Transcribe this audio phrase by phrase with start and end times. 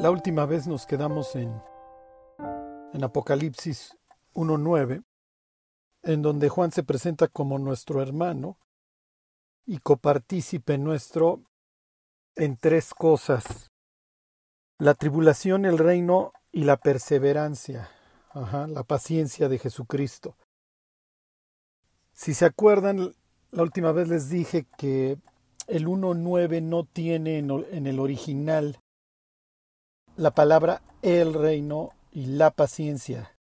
[0.00, 1.62] La última vez nos quedamos en,
[2.94, 3.98] en Apocalipsis
[4.32, 5.04] 1.9,
[6.04, 8.56] en donde Juan se presenta como nuestro hermano
[9.66, 11.42] y copartícipe nuestro
[12.34, 13.72] en tres cosas.
[14.78, 17.90] La tribulación, el reino y la perseverancia,
[18.32, 20.34] la paciencia de Jesucristo.
[22.14, 23.14] Si se acuerdan,
[23.50, 25.18] la última vez les dije que
[25.66, 28.80] el 1.9 no tiene en el original
[30.20, 33.38] la palabra el reino y la paciencia.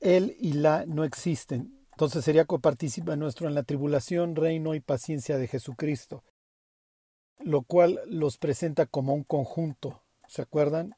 [0.00, 1.86] El y la no existen.
[1.92, 6.24] Entonces sería copartícipe nuestro en la tribulación, reino y paciencia de Jesucristo,
[7.38, 10.02] lo cual los presenta como un conjunto.
[10.26, 10.96] ¿Se acuerdan?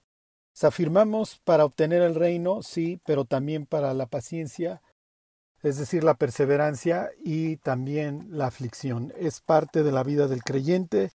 [0.55, 4.81] Se afirmamos para obtener el reino, sí, pero también para la paciencia,
[5.63, 9.13] es decir, la perseverancia y también la aflicción.
[9.19, 11.13] Es parte de la vida del creyente.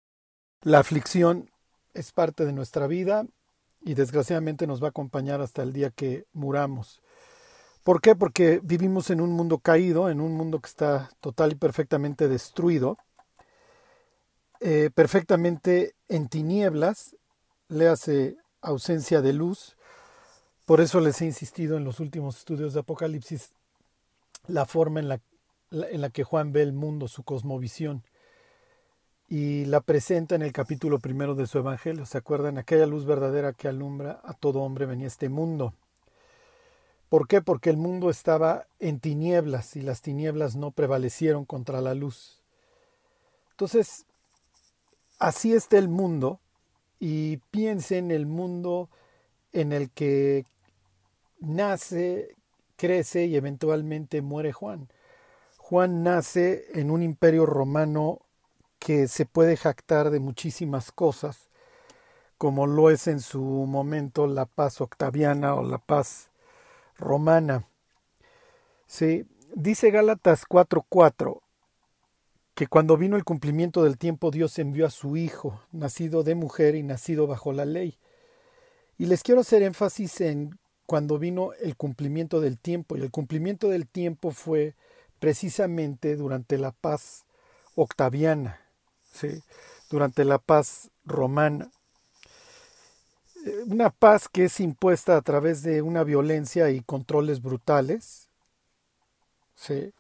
[0.63, 1.49] La aflicción
[1.99, 3.27] es parte de nuestra vida
[3.81, 7.03] y desgraciadamente nos va a acompañar hasta el día que muramos.
[7.83, 8.15] ¿Por qué?
[8.15, 12.99] Porque vivimos en un mundo caído, en un mundo que está total y perfectamente destruido,
[14.61, 17.17] eh, perfectamente en tinieblas,
[17.69, 19.77] le hace ausencia de luz.
[20.67, 23.51] Por eso les he insistido en los últimos estudios de Apocalipsis
[24.47, 25.21] la forma en la,
[25.71, 28.05] en la que Juan ve el mundo, su cosmovisión
[29.29, 32.07] y la presenta en el capítulo primero de su Evangelio.
[32.07, 32.57] ¿Se acuerdan?
[32.57, 35.75] Aquella luz verdadera que alumbra a todo hombre venía este mundo.
[37.11, 37.43] ¿Por qué?
[37.43, 42.43] Porque el mundo estaba en tinieblas y las tinieblas no prevalecieron contra la luz.
[43.51, 44.07] Entonces,
[45.19, 46.41] así está el mundo
[46.99, 48.89] y piensen el mundo
[49.53, 50.45] en el que
[51.41, 52.35] nace,
[52.77, 54.89] crece y eventualmente muere Juan.
[55.57, 58.21] Juan nace en un imperio romano
[58.79, 61.49] que se puede jactar de muchísimas cosas,
[62.39, 66.31] como lo es en su momento la paz octaviana o la paz
[66.97, 67.67] romana.
[68.87, 71.43] Sí, dice Gálatas 4:4
[72.55, 76.75] que cuando vino el cumplimiento del tiempo Dios envió a su Hijo, nacido de mujer
[76.75, 77.99] y nacido bajo la ley.
[78.97, 83.69] Y les quiero hacer énfasis en cuando vino el cumplimiento del tiempo, y el cumplimiento
[83.69, 84.75] del tiempo fue
[85.21, 87.27] precisamente durante la paz
[87.77, 88.61] octaviana,
[89.91, 91.71] durante la paz romana.
[93.45, 98.29] Eh, una paz que es impuesta a través de una violencia y controles brutales.
[99.55, 99.93] ¿sí?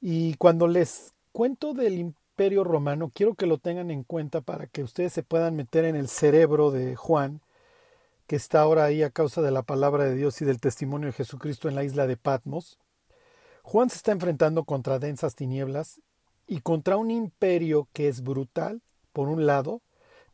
[0.00, 4.82] Y cuando les cuento del imperio romano, quiero que lo tengan en cuenta para que
[4.82, 7.40] ustedes se puedan meter en el cerebro de Juan,
[8.26, 11.12] que está ahora ahí a causa de la palabra de Dios y del testimonio de
[11.12, 12.78] Jesucristo en la isla de Patmos.
[13.62, 16.00] Juan se está enfrentando contra densas tinieblas
[16.50, 19.82] y contra un imperio que es brutal, por un lado,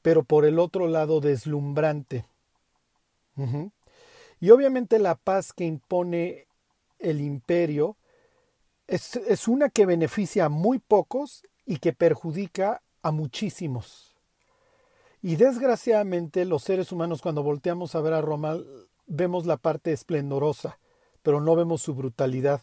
[0.00, 2.24] pero por el otro lado deslumbrante.
[4.40, 6.46] Y obviamente la paz que impone
[6.98, 7.98] el imperio
[8.86, 14.16] es, es, una que beneficia a muy pocos y que perjudica a muchísimos.
[15.20, 18.56] Y desgraciadamente los seres humanos cuando volteamos a ver a Roma
[19.06, 20.78] vemos la parte esplendorosa,
[21.22, 22.62] pero no vemos su brutalidad,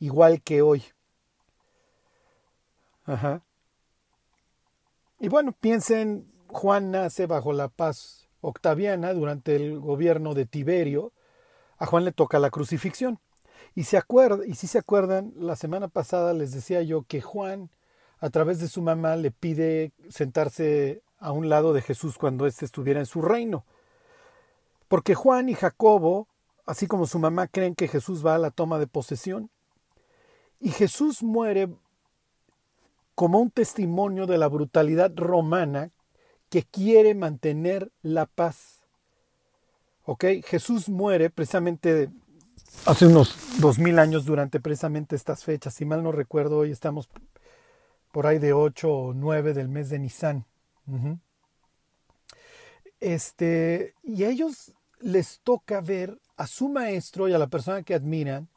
[0.00, 0.82] igual que hoy.
[3.10, 3.42] Ajá.
[5.18, 11.12] Y bueno, piensen, Juan nace bajo la paz octaviana durante el gobierno de Tiberio.
[11.78, 13.18] A Juan le toca la crucifixión.
[13.74, 17.70] Y, acuerda, y si se acuerdan, la semana pasada les decía yo que Juan,
[18.20, 22.64] a través de su mamá, le pide sentarse a un lado de Jesús cuando éste
[22.64, 23.64] estuviera en su reino.
[24.86, 26.28] Porque Juan y Jacobo,
[26.64, 29.50] así como su mamá, creen que Jesús va a la toma de posesión.
[30.60, 31.68] Y Jesús muere
[33.20, 35.90] como un testimonio de la brutalidad romana
[36.48, 38.80] que quiere mantener la paz.
[40.06, 40.24] ¿Ok?
[40.42, 42.08] Jesús muere precisamente
[42.86, 45.74] hace unos dos mil años durante precisamente estas fechas.
[45.74, 47.10] Si mal no recuerdo, hoy estamos
[48.10, 50.46] por ahí de 8 o 9 del mes de Nisan.
[53.00, 57.92] Este, y a ellos les toca ver a su maestro y a la persona que
[57.92, 58.48] admiran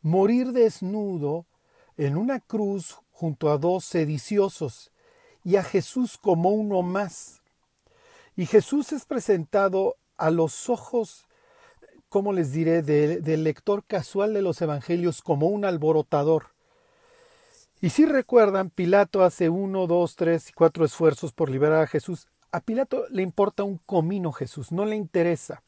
[0.00, 1.44] morir desnudo
[1.98, 4.90] en una cruz junto a dos sediciosos
[5.44, 7.40] y a Jesús como uno más.
[8.36, 11.26] Y Jesús es presentado a los ojos,
[12.08, 16.46] como les diré?, del lector casual de los evangelios como un alborotador.
[17.80, 22.28] Y si recuerdan, Pilato hace uno, dos, tres y cuatro esfuerzos por liberar a Jesús.
[22.52, 25.62] A Pilato le importa un comino Jesús, no le interesa.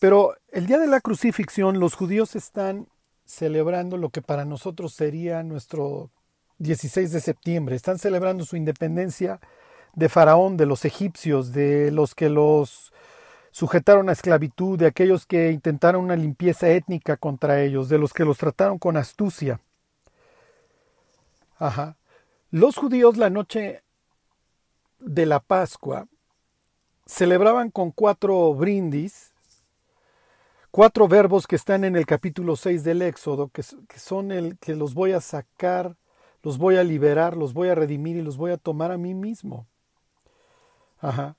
[0.00, 2.88] Pero el día de la crucifixión los judíos están
[3.24, 6.10] celebrando lo que para nosotros sería nuestro
[6.62, 7.76] 16 de septiembre.
[7.76, 9.40] Están celebrando su independencia
[9.94, 12.92] de Faraón, de los egipcios, de los que los
[13.50, 18.24] sujetaron a esclavitud, de aquellos que intentaron una limpieza étnica contra ellos, de los que
[18.24, 19.60] los trataron con astucia.
[21.58, 21.96] Ajá.
[22.50, 23.82] Los judíos la noche
[25.00, 26.06] de la Pascua
[27.06, 29.32] celebraban con cuatro brindis,
[30.70, 34.76] cuatro verbos que están en el capítulo 6 del Éxodo, que, que son el que
[34.76, 35.96] los voy a sacar,
[36.42, 39.14] los voy a liberar, los voy a redimir y los voy a tomar a mí
[39.14, 39.66] mismo.
[41.00, 41.36] Ajá.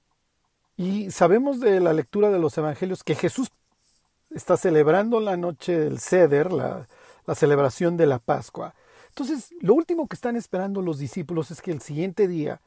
[0.76, 3.52] Y sabemos de la lectura de los evangelios que Jesús
[4.32, 6.88] está celebrando la noche del Ceder, la,
[7.36, 8.74] celebración de la Pascua.
[9.10, 12.62] Entonces, lo último que están esperando los discípulos es que el siguiente día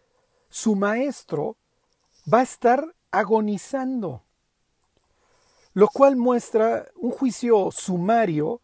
[0.48, 1.56] su maestro
[2.32, 4.22] va a estar agonizando,
[5.74, 8.60] lo cual muestra un juicio sumario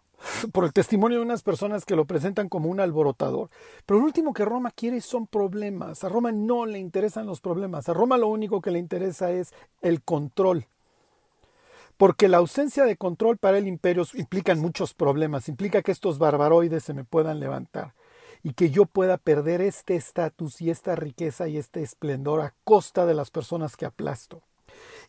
[0.53, 3.51] por el testimonio de unas personas que lo presentan como un alborotador.
[3.87, 6.05] Pero lo último que Roma quiere son problemas.
[6.05, 7.89] A Roma no le interesan los problemas.
[7.89, 10.67] A Roma lo único que le interesa es el control.
[11.97, 15.49] Porque la ausencia de control para el imperio implica muchos problemas.
[15.49, 17.95] Implica que estos barbaroides se me puedan levantar
[18.43, 23.07] y que yo pueda perder este estatus y esta riqueza y este esplendor a costa
[23.07, 24.43] de las personas que aplasto.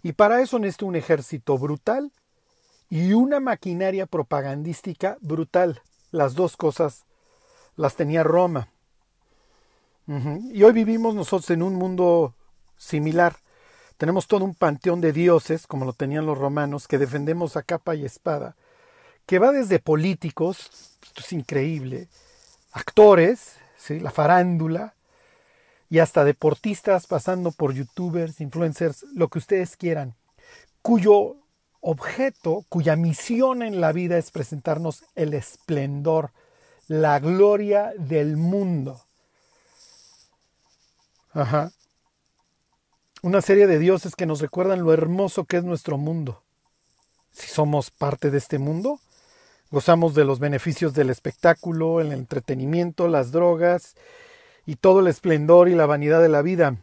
[0.04, 2.12] Y para eso necesito un ejército brutal
[2.94, 5.82] y una maquinaria propagandística brutal.
[6.12, 7.06] Las dos cosas
[7.76, 8.68] las tenía Roma.
[10.52, 12.36] Y hoy vivimos nosotros en un mundo
[12.78, 13.36] similar.
[13.98, 17.96] Tenemos todo un panteón de dioses, como lo tenían los romanos, que defendemos a capa
[17.96, 18.56] y espada,
[19.26, 20.70] que va desde políticos,
[21.02, 22.10] esto es increíble,
[22.74, 24.00] actores, ¿sí?
[24.00, 24.94] la farándula,
[25.90, 30.14] y hasta deportistas, pasando por youtubers, influencers, lo que ustedes quieran,
[30.84, 31.38] cuyo
[31.84, 36.32] objeto, cuya misión en la vida es presentarnos el esplendor,
[36.88, 39.02] la gloria del mundo.
[41.32, 41.72] Ajá.
[43.22, 46.42] Una serie de dioses que nos recuerdan lo hermoso que es nuestro mundo.
[47.32, 49.00] Si somos parte de este mundo,
[49.74, 53.96] Gozamos de los beneficios del espectáculo, el entretenimiento, las drogas
[54.68, 56.78] y todo el esplendor y la vanidad de la vida.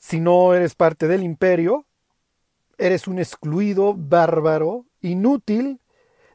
[0.00, 1.86] Si no eres parte del imperio,
[2.78, 5.80] eres un excluido, bárbaro, inútil,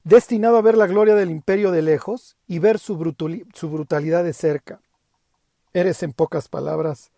[0.04, 4.82] destinado a ver la gloria del imperio de lejos y ver su, brutalidad de cerca.
[5.74, 7.12] Eres, en pocas palabras,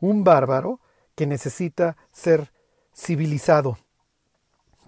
[0.00, 0.80] un bárbaro
[1.14, 2.52] que necesita ser
[2.94, 3.78] civilizado.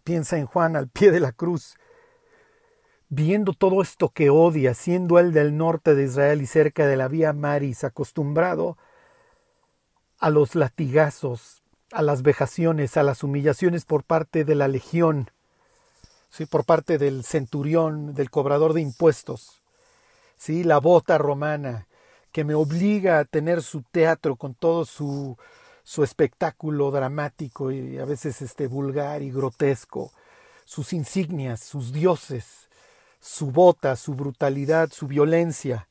[0.05, 1.77] Piensa en Juan al pie de la cruz,
[3.09, 7.09] viendo todo esto que odia, siendo él del norte de Israel y cerca de la
[7.09, 8.79] vía Maris, acostumbrado
[10.19, 11.60] a los latigazos,
[11.93, 15.31] a las vejaciones, a las humillaciones por parte de la legión,
[16.31, 16.47] ¿sí?
[16.47, 19.63] por parte del centurión, del cobrador de impuestos,
[20.37, 20.65] ¿sí?
[20.65, 21.87] la bota romana,
[22.33, 25.37] que me obliga a tener su teatro con todo su,
[25.83, 30.13] su espectáculo dramático y a veces este vulgar y grotesco,
[30.65, 32.69] sus insignias, sus dioses,
[33.21, 35.89] su bota, su brutalidad, su violencia.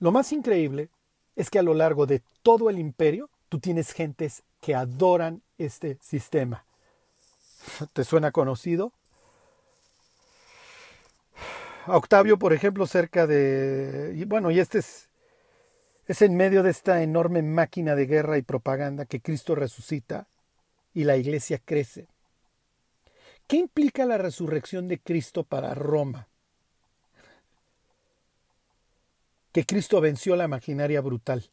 [0.00, 0.88] Lo más increíble
[1.36, 5.96] es que a lo largo de todo el imperio tú tienes gentes que adoran este
[6.00, 6.66] sistema.
[7.92, 8.92] ¿Te suena conocido?
[11.86, 14.24] Octavio, por ejemplo, cerca de...
[14.26, 15.08] Bueno, y este es,
[16.08, 20.26] es en medio de esta enorme máquina de guerra y propaganda que Cristo resucita
[20.94, 22.08] y la iglesia crece.
[23.46, 26.26] ¿Qué implica la resurrección de Cristo para Roma?
[29.52, 31.50] Que Cristo venció la maquinaria brutal.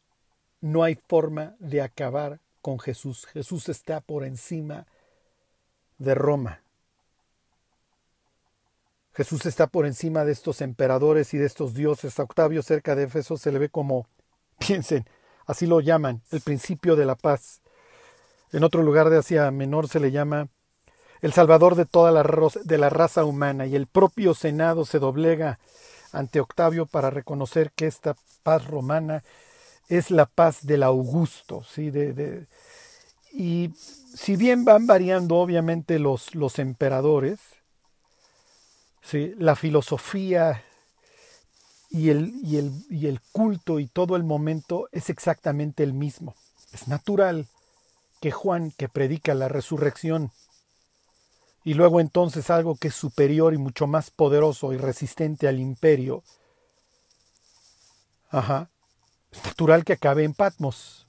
[0.60, 3.26] No hay forma de acabar con Jesús.
[3.26, 4.86] Jesús está por encima
[5.98, 6.62] de Roma.
[9.12, 12.18] Jesús está por encima de estos emperadores y de estos dioses.
[12.18, 14.08] A Octavio cerca de Éfeso se le ve como,
[14.58, 15.04] piensen,
[15.44, 17.60] así lo llaman, el principio de la paz.
[18.50, 20.48] En otro lugar de Asia Menor se le llama
[21.20, 22.22] el salvador de toda la,
[22.64, 25.58] de la raza humana, y el propio Senado se doblega
[26.12, 29.22] ante Octavio para reconocer que esta paz romana
[29.88, 31.64] es la paz del Augusto.
[31.64, 31.90] ¿sí?
[31.90, 32.46] De,
[33.32, 37.40] y si bien van variando obviamente los, los emperadores,
[39.02, 39.34] ¿sí?
[39.38, 40.62] la filosofía
[41.90, 46.34] y el, y, el, y el culto y todo el momento es exactamente el mismo.
[46.72, 47.46] Es natural
[48.20, 50.32] que Juan, que predica la resurrección,
[51.64, 56.22] y luego entonces algo que es superior y mucho más poderoso y resistente al imperio.
[58.30, 58.68] Ajá.
[59.42, 61.06] Natural que acabe en Patmos.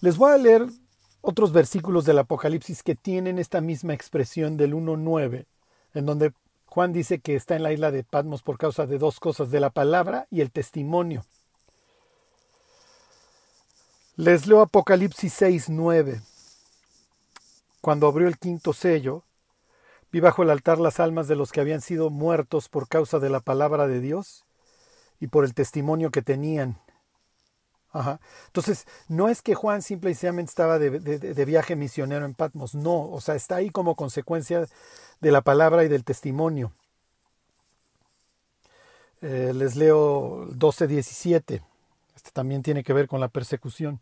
[0.00, 0.66] Les voy a leer
[1.20, 5.46] otros versículos del Apocalipsis que tienen esta misma expresión del 1.9,
[5.94, 6.32] en donde
[6.66, 9.60] Juan dice que está en la isla de Patmos por causa de dos cosas, de
[9.60, 11.24] la palabra y el testimonio.
[14.16, 16.20] Les leo Apocalipsis 6, 9.
[17.80, 19.24] Cuando abrió el quinto sello,
[20.10, 23.30] vi bajo el altar las almas de los que habían sido muertos por causa de
[23.30, 24.44] la palabra de Dios
[25.20, 26.78] y por el testimonio que tenían.
[27.90, 28.20] Ajá.
[28.46, 32.74] Entonces, no es que Juan simple y sencillamente estaba de, de, viaje misionero en Patmos,
[32.74, 34.66] no, o sea, está ahí como consecuencia
[35.20, 36.72] de la palabra y del testimonio.
[39.20, 41.62] Eh, les leo 12.17,
[42.14, 44.00] este también tiene que ver con la persecución.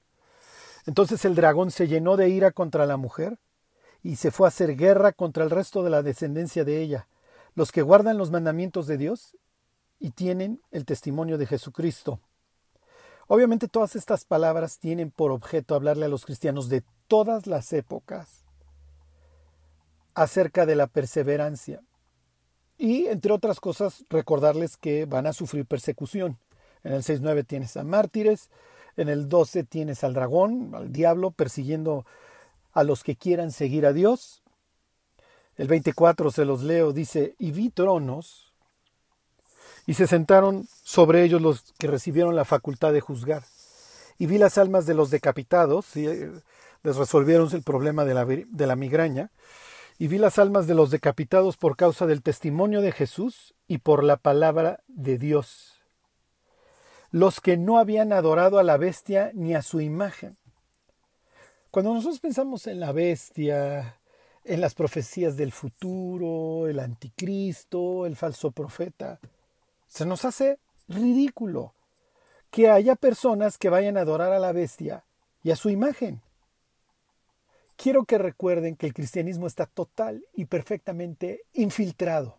[0.85, 3.38] Entonces el dragón se llenó de ira contra la mujer
[4.02, 7.08] y se fue a hacer guerra contra el resto de la descendencia de ella,
[7.54, 9.37] los que guardan los mandamientos de Dios
[9.98, 12.20] y tienen el testimonio de Jesucristo.
[13.28, 18.44] Obviamente todas estas palabras tienen por objeto hablarle a los cristianos de todas las épocas
[20.14, 21.82] acerca de la perseverancia
[22.78, 26.38] y, entre otras cosas, recordarles que van a sufrir persecución.
[26.84, 28.50] En el 6.9 tienes a mártires,
[28.96, 32.06] en el 12 tienes al dragón, al diablo, persiguiendo
[32.72, 34.42] a los que quieran seguir a Dios.
[35.56, 38.45] El 24 se los leo, dice, y vi tronos
[39.87, 43.42] y se sentaron sobre ellos los que recibieron la facultad de juzgar.
[44.18, 46.30] Y vi las almas de los decapitados, y eh,
[46.82, 49.30] les resolvieron el problema de la, de la migraña,
[49.99, 54.04] y vi las almas de los decapitados por causa del testimonio de Jesús y por
[54.04, 55.80] la palabra de Dios.
[57.11, 60.37] Los que no habían adorado a la bestia ni a su imagen.
[61.70, 63.99] Cuando nosotros pensamos en la bestia,
[64.44, 69.18] en las profecías del futuro, el anticristo, el falso profeta,
[69.86, 71.74] se nos hace ridículo
[72.50, 75.04] que haya personas que vayan a adorar a la bestia
[75.42, 76.22] y a su imagen.
[77.76, 82.38] Quiero que recuerden que el cristianismo está total y perfectamente infiltrado.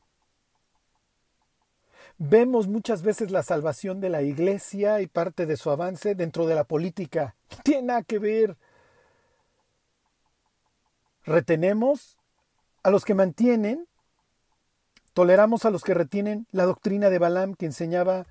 [2.18, 6.56] Vemos muchas veces la salvación de la iglesia y parte de su avance dentro de
[6.56, 7.36] la política.
[7.52, 8.58] No tiene nada que ver.
[11.24, 12.18] Retenemos
[12.82, 13.88] a los que mantienen
[15.18, 18.28] Toleramos a los que retienen la doctrina de Balaam que enseñaba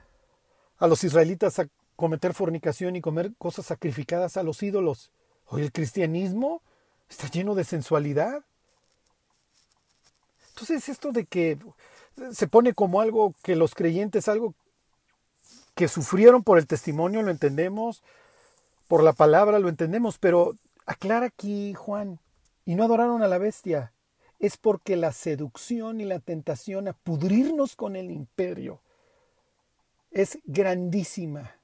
[0.78, 1.66] a los israelitas a
[1.97, 5.11] cometer fornicación y comer cosas sacrificadas a los ídolos.
[5.49, 6.62] Hoy el cristianismo
[7.11, 8.45] está lleno de sensualidad.
[10.50, 11.59] Entonces esto de que
[12.31, 14.55] se pone como algo que los creyentes, algo
[15.75, 18.05] que sufrieron por el testimonio, lo entendemos,
[18.87, 20.55] por la palabra lo entendemos, pero
[20.87, 22.21] aclara aquí Juan,
[22.64, 23.90] y no adoraron a la bestia,
[24.38, 28.81] es porque la seducción y la tentación a pudrirnos con el imperio
[30.11, 31.57] es grandísima.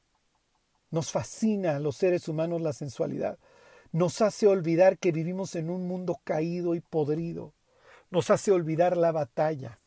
[0.90, 3.38] Nos fascina a los seres humanos la sensualidad.
[3.92, 7.52] Nos hace olvidar que vivimos en un mundo caído y podrido.
[8.10, 9.78] Nos hace olvidar la batalla.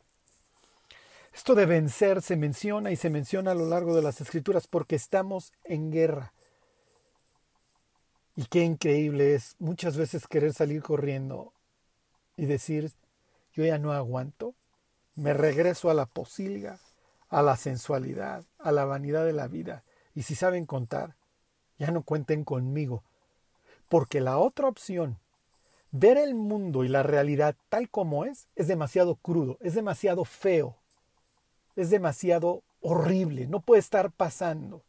[1.33, 4.95] Esto de vencer se menciona y se menciona a lo largo de las escrituras porque
[4.95, 6.33] estamos en guerra.
[8.35, 11.54] Y qué increíble es muchas veces querer salir corriendo
[12.37, 12.91] y decir,
[13.53, 14.55] yo ya no aguanto,
[15.15, 16.79] me regreso a la posilga,
[17.29, 19.83] a la sensualidad, a la vanidad de la vida.
[20.13, 21.15] Y si saben contar,
[21.77, 23.03] ya no cuenten conmigo,
[23.89, 25.19] porque la otra opción,
[25.91, 30.77] ver el mundo y la realidad tal como es, es demasiado crudo, es demasiado feo,
[31.75, 34.83] es demasiado horrible, no puede estar pasando.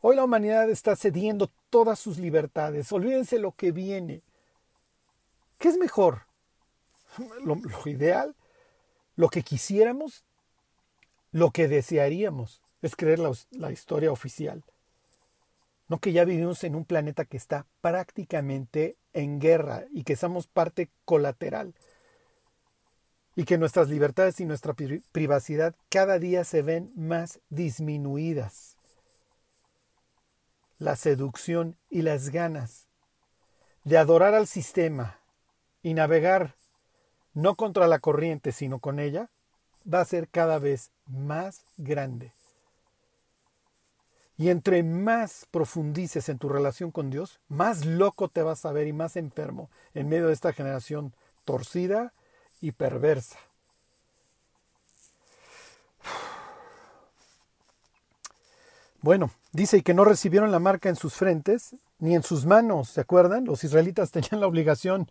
[0.00, 4.22] Hoy la humanidad está cediendo todas sus libertades, olvídense lo que viene,
[5.58, 6.26] ¿Qué es mejor?
[7.44, 8.36] Lo, ideal,
[9.16, 10.24] lo que quisiéramos,
[11.32, 14.62] lo que desearíamos es creer la, la historia oficial.
[15.88, 20.46] No que ya vivimos en un planeta que está prácticamente en guerra y que somos
[20.46, 21.74] parte colateral
[23.38, 24.74] y que nuestras libertades y nuestra
[25.12, 28.76] privacidad cada día se ven más disminuidas.
[30.78, 32.88] La seducción y las ganas
[33.84, 35.17] de adorar al sistema,
[35.82, 36.54] y navegar
[37.34, 39.30] no contra la corriente, sino con ella,
[39.92, 42.32] va a ser cada vez más grande.
[44.36, 48.86] Y entre más profundices en tu relación con Dios, más loco te vas a ver
[48.86, 51.12] y más enfermo en medio de esta generación
[51.44, 52.12] torcida
[52.60, 53.38] y perversa.
[59.00, 63.00] Bueno, dice que no recibieron la marca en sus frentes ni en sus manos, ¿se
[63.00, 63.44] acuerdan?
[63.44, 65.10] Los israelitas tenían la obligación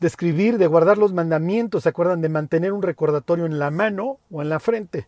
[0.00, 2.22] de escribir, de guardar los mandamientos, ¿se acuerdan?
[2.22, 5.06] De mantener un recordatorio en la mano o en la frente.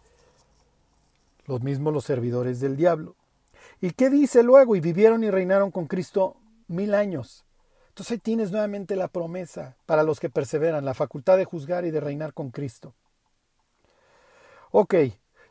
[1.47, 3.17] Los mismos los servidores del diablo.
[3.81, 4.77] ¿Y qué dice luego?
[4.77, 6.37] Y vivieron y reinaron con Cristo
[6.69, 7.45] mil años.
[7.89, 11.91] Entonces ahí tienes nuevamente la promesa para los que perseveran, la facultad de juzgar y
[11.91, 12.95] de reinar con Cristo.
[14.71, 14.95] Ok,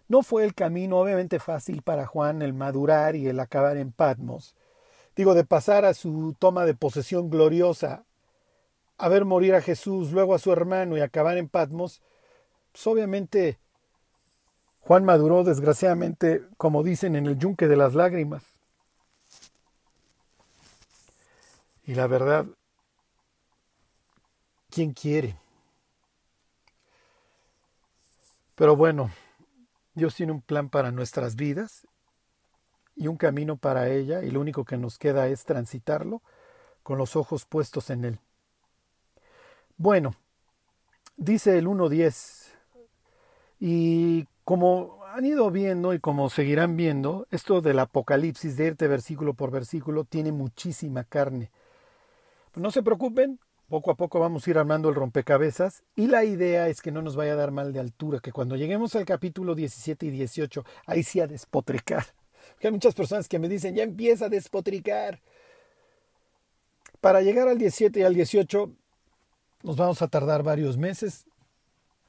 [0.08, 4.56] No fue el camino obviamente fácil para Juan el madurar y el acabar en Patmos.
[5.16, 8.04] Digo, de pasar a su toma de posesión gloriosa,
[9.02, 12.04] a ver morir a Jesús, luego a su hermano y acabar en Patmos,
[12.72, 13.58] pues obviamente
[14.80, 18.44] Juan maduró desgraciadamente, como dicen, en el yunque de las lágrimas.
[21.84, 22.46] Y la verdad,
[24.70, 25.36] ¿quién quiere?
[28.54, 29.10] Pero bueno,
[29.96, 31.88] Dios tiene un plan para nuestras vidas
[32.96, 36.22] y un camino para ella y lo único que nos queda es transitarlo
[36.84, 38.20] con los ojos puestos en Él.
[39.82, 40.14] Bueno,
[41.18, 42.52] dice el 1.10
[43.60, 49.34] y como han ido viendo y como seguirán viendo, esto del Apocalipsis, de irte versículo
[49.34, 51.50] por versículo, tiene muchísima carne.
[52.54, 56.68] no se preocupen, poco a poco vamos a ir armando el rompecabezas y la idea
[56.68, 59.56] es que no nos vaya a dar mal de altura, que cuando lleguemos al capítulo
[59.56, 62.06] 17 y 18, ahí sí a despotricar.
[62.52, 65.22] Porque hay muchas personas que me dicen, ya empieza a despotricar.
[67.00, 68.76] Para llegar al 17 y al 18
[69.64, 71.26] nos vamos a tardar varios meses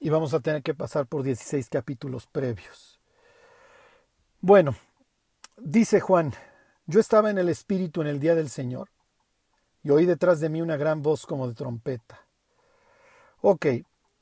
[0.01, 3.01] y vamos a tener que pasar por 16 capítulos previos.
[4.41, 4.75] Bueno,
[5.57, 6.33] dice Juan,
[6.87, 8.89] yo estaba en el Espíritu en el día del Señor
[9.83, 12.21] y oí detrás de mí una gran voz como de trompeta.
[13.41, 13.67] Ok,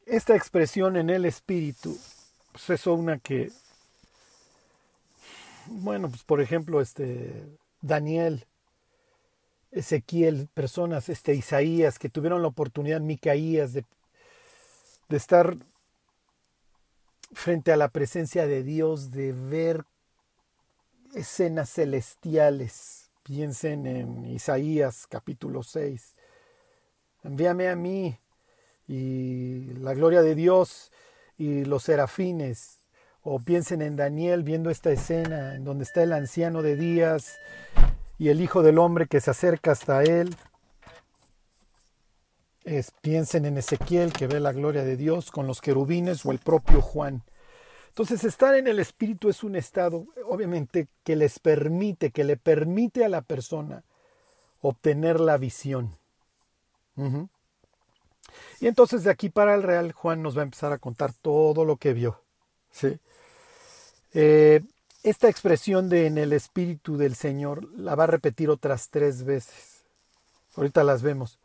[0.07, 1.97] esta expresión en el espíritu,
[2.53, 3.53] pues es una que,
[5.67, 7.47] bueno, pues por ejemplo, este
[7.83, 8.47] Daniel,
[9.71, 13.85] Ezequiel, personas, este Isaías, que tuvieron la oportunidad, Micaías, de,
[15.09, 15.57] de estar
[17.33, 19.85] frente a la presencia de Dios, de ver
[21.15, 26.15] escenas celestiales Piensen en Isaías capítulo 6.
[27.23, 28.19] Envíame a mí
[28.89, 30.91] y la gloria de Dios
[31.37, 32.79] y los serafines.
[33.23, 37.39] O piensen en Daniel viendo esta escena en donde está el anciano de días
[38.21, 40.37] y el Hijo del Hombre que se acerca hasta él.
[42.65, 46.39] Es, piensen en Ezequiel que ve la gloria de Dios con los querubines o el
[46.39, 47.23] propio Juan.
[47.89, 53.07] Entonces, estar en el espíritu es un estado, obviamente, que les permite, que le permite
[53.07, 53.85] a la persona
[54.61, 55.91] obtener la visión.
[58.61, 61.65] Y entonces de aquí para el real, Juan nos va a empezar a contar todo
[61.65, 62.21] lo que vio.
[62.71, 62.99] ¿sí?
[64.13, 64.61] Eh,
[65.03, 69.83] esta expresión de en el espíritu del Señor la va a repetir otras tres veces.
[70.57, 71.39] Ahorita las vemos.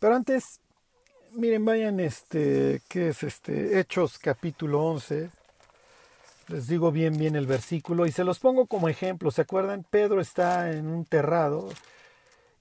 [0.00, 0.60] Pero antes,
[1.32, 3.78] miren, vayan, este, ¿qué es este?
[3.78, 5.30] Hechos capítulo 11.
[6.48, 9.30] Les digo bien bien el versículo y se los pongo como ejemplo.
[9.30, 9.84] ¿Se acuerdan?
[9.88, 11.68] Pedro está en un terrado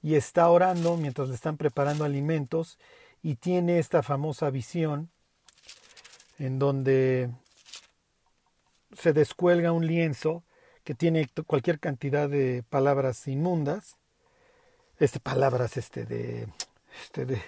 [0.02, 2.78] y está orando mientras le están preparando alimentos
[3.24, 5.10] y tiene esta famosa visión
[6.38, 7.32] en donde
[8.96, 10.44] se descuelga un lienzo
[10.84, 13.98] que tiene cualquier cantidad de palabras inmundas,
[15.00, 16.48] este palabras este de
[17.04, 17.42] este de,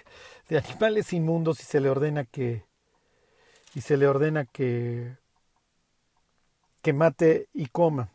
[0.48, 2.64] de animales inmundos y se le ordena que
[3.74, 5.16] y se le ordena que
[6.82, 8.12] que mate y coma.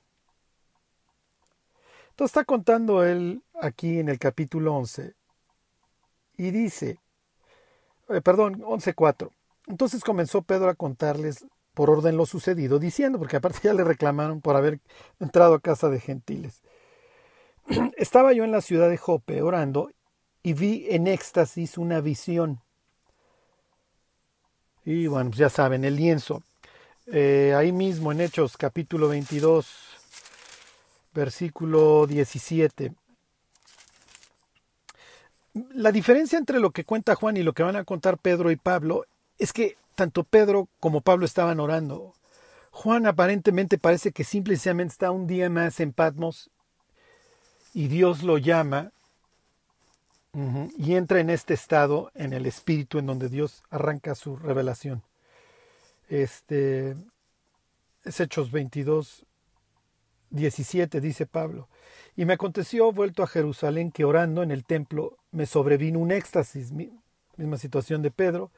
[2.11, 5.15] Entonces está contando él aquí en el capítulo 11
[6.37, 6.99] y dice,
[8.09, 9.31] eh, perdón, 11.4.
[9.67, 14.41] Entonces comenzó Pedro a contarles por orden lo sucedido, diciendo, porque aparte ya le reclamaron
[14.41, 14.79] por haber
[15.19, 16.61] entrado a casa de gentiles.
[17.97, 19.91] Estaba yo en la ciudad de Jope orando
[20.43, 22.59] y vi en éxtasis una visión.
[24.85, 26.43] Y bueno, pues ya saben, el lienzo.
[27.07, 29.67] Eh, ahí mismo en Hechos capítulo 22,
[31.13, 32.93] versículo 17.
[35.73, 38.55] La diferencia entre lo que cuenta Juan y lo que van a contar Pedro y
[38.55, 39.05] Pablo
[39.37, 42.13] es que tanto Pedro como Pablo estaban orando.
[42.71, 46.49] Juan aparentemente parece que simplemente está un día más en Patmos
[47.73, 48.91] y Dios lo llama
[50.77, 55.03] y entra en este estado, en el espíritu, en donde Dios arranca su revelación.
[56.09, 56.95] Este,
[58.03, 59.25] es Hechos 22,
[60.31, 61.67] 17, dice Pablo.
[62.15, 66.71] Y me aconteció, vuelto a Jerusalén, que orando en el templo me sobrevino un éxtasis,
[66.71, 68.51] misma situación de Pedro,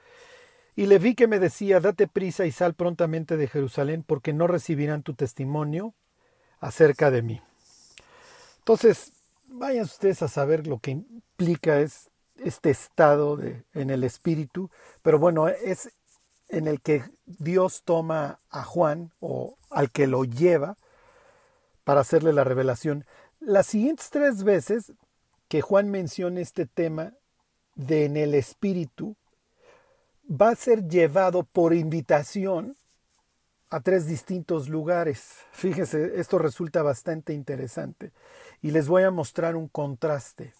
[0.75, 4.47] y le vi que me decía, date prisa y sal prontamente de Jerusalén, porque no
[4.47, 5.93] recibirán tu testimonio
[6.59, 7.41] acerca de mí.
[8.59, 9.13] Entonces,
[9.47, 13.39] vayan ustedes a saber lo que implica es este estado
[13.73, 14.69] en el espíritu,
[15.01, 15.91] pero bueno, es
[16.49, 20.77] en el que Dios toma a Juan o al que lo lleva
[21.83, 23.05] para hacerle la revelación.
[23.39, 24.93] Las siguientes tres veces
[25.47, 27.13] que Juan menciona este tema
[27.75, 29.15] de en el Espíritu,
[30.29, 32.75] va a ser llevado por invitación
[33.69, 35.39] a tres distintos lugares.
[35.51, 38.11] Fíjese, esto resulta bastante interesante.
[38.61, 40.53] Y les voy a mostrar un contraste.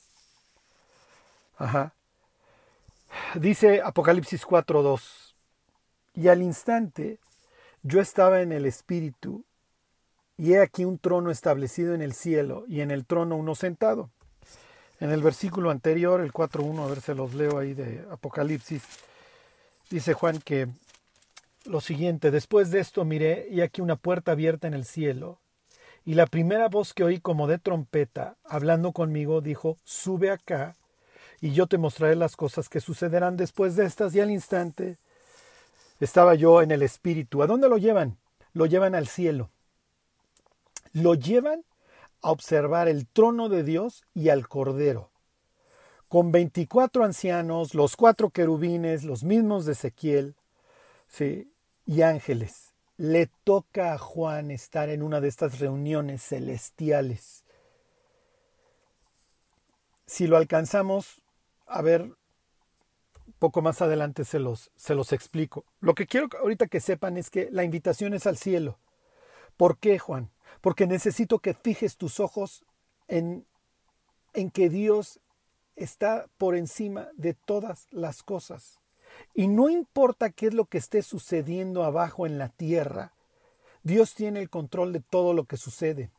[1.57, 1.93] Ajá.
[3.35, 5.33] Dice Apocalipsis 4.2.
[6.15, 7.19] Y al instante
[7.83, 9.45] yo estaba en el Espíritu,
[10.37, 14.09] y he aquí un trono establecido en el cielo, y en el trono uno sentado.
[14.99, 18.83] En el versículo anterior, el 4.1, a ver se los leo ahí de Apocalipsis,
[19.89, 20.67] dice Juan que
[21.65, 25.39] lo siguiente, después de esto miré y aquí una puerta abierta en el cielo,
[26.05, 30.75] y la primera voz que oí como de trompeta, hablando conmigo, dijo, sube acá,
[31.41, 34.97] y yo te mostraré las cosas que sucederán después de estas, y al instante
[35.99, 37.41] estaba yo en el espíritu.
[37.41, 38.17] ¿A dónde lo llevan?
[38.53, 39.49] Lo llevan al cielo.
[40.93, 41.63] Lo llevan
[42.21, 45.09] a observar el trono de Dios y al Cordero.
[46.15, 50.37] Con veinticuatro ancianos, los cuatro querubines, los mismos de Ezequiel,
[51.85, 52.71] y ángeles.
[52.95, 57.43] Le toca a Juan estar en una de estas reuniones celestiales.
[60.05, 61.21] Si lo alcanzamos,
[61.67, 62.09] a ver,
[63.37, 65.65] poco más adelante se los, se los explico.
[65.81, 68.79] Lo que quiero ahorita que sepan es que la invitación es al cielo.
[69.57, 70.31] ¿Por qué, Juan?
[70.61, 72.63] Porque necesito que fijes tus ojos
[73.09, 73.45] en,
[74.31, 75.19] en que Dios
[75.75, 78.79] está por encima de todas las cosas.
[79.33, 83.13] Y no importa qué es lo que esté sucediendo abajo en la tierra,
[83.83, 86.09] Dios tiene el control de todo lo que sucede.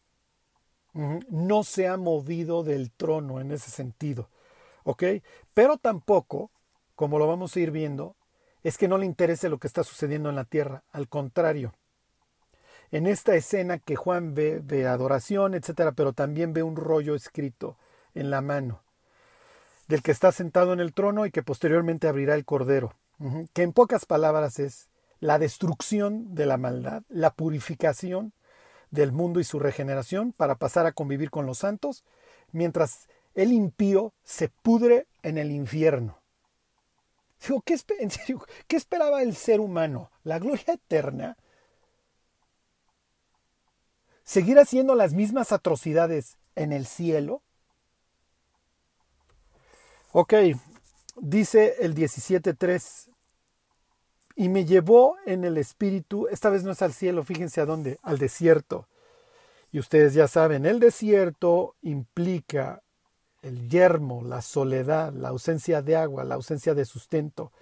[0.93, 4.31] No se ha movido del trono en ese sentido.
[4.85, 5.03] ¿Ok?
[5.53, 6.51] Pero tampoco,
[6.95, 8.17] como lo vamos a ir viendo,
[8.63, 10.85] es que no le interese lo que está sucediendo en la tierra.
[10.93, 11.75] Al contrario.
[12.93, 17.77] En esta escena que Juan ve, ve adoración, etcétera, pero también ve un rollo escrito
[18.15, 18.86] en la mano
[19.89, 22.95] del que está sentado en el trono y que posteriormente abrirá el cordero,
[23.53, 24.89] que en pocas palabras es
[25.21, 28.33] la destrucción de la maldad, la purificación
[28.91, 32.05] del mundo y su regeneración para pasar a convivir con los santos,
[32.53, 36.19] mientras el impío se pudre en el infierno.
[37.65, 37.79] ¿qué,
[38.67, 40.11] ¿qué esperaba el ser humano?
[40.25, 41.37] ¿La gloria eterna?
[44.25, 47.43] ¿Seguir haciendo las mismas atrocidades en el cielo?
[50.19, 50.33] Ok,
[51.21, 53.11] dice el 17.3,
[54.35, 57.99] y me llevó en el espíritu, esta vez no es al cielo, fíjense a dónde,
[58.03, 58.87] al desierto.
[59.73, 62.81] Y ustedes ya saben, el desierto implica
[63.43, 67.53] el yermo, la soledad, la ausencia de agua, la ausencia de sustento.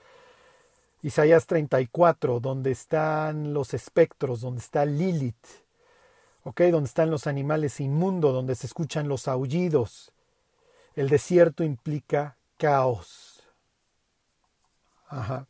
[1.03, 5.45] Isaías 34, donde están los espectros, donde está Lilith,
[6.45, 6.61] ¿ok?
[6.71, 10.13] Donde están los animales inmundos, donde se escuchan los aullidos.
[10.95, 13.43] El desierto implica caos.
[15.09, 15.47] Ajá.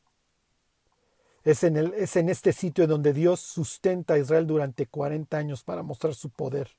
[1.44, 5.62] Es en, el, es en este sitio donde Dios sustenta a Israel durante 40 años
[5.62, 6.70] para mostrar su poder.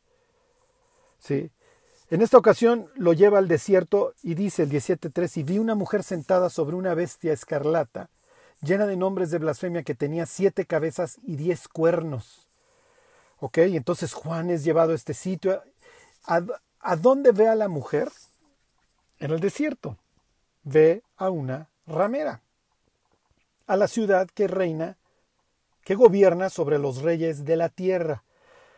[1.20, 1.52] ¿Sí?
[2.10, 6.04] En esta ocasión lo lleva al desierto y dice el 17.3, y vi una mujer
[6.04, 8.10] sentada sobre una bestia escarlata,
[8.62, 12.48] llena de nombres de blasfemia, que tenía siete cabezas y diez cuernos.
[13.40, 13.60] ¿Ok?
[13.60, 15.62] Entonces Juan es llevado a este sitio.
[16.26, 16.42] ¿A,
[16.80, 18.10] a dónde ve a la mujer?
[19.20, 19.98] En el desierto
[20.66, 22.42] ve a una ramera,
[23.68, 24.98] a la ciudad que reina,
[25.84, 28.24] que gobierna sobre los reyes de la tierra.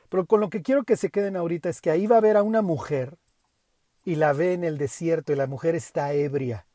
[0.10, 2.38] Pero con lo que quiero que se queden ahorita es que ahí va a ver
[2.38, 3.18] a una mujer
[4.06, 6.66] y la ve en el desierto y la mujer está ebria.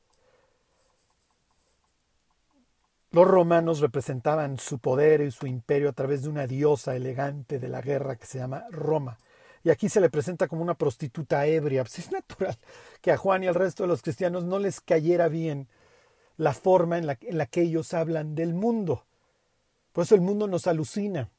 [3.11, 7.69] Los romanos representaban su poder y su imperio a través de una diosa elegante de
[7.69, 9.19] la guerra que se llama Roma
[9.65, 11.83] y aquí se le presenta como una prostituta ebria.
[11.83, 12.57] Pues es natural
[13.01, 15.69] que a Juan y al resto de los cristianos no les cayera bien
[16.37, 19.05] la forma en la, que ellos hablan del mundo.
[19.93, 21.31] Por eso el mundo nos alucina.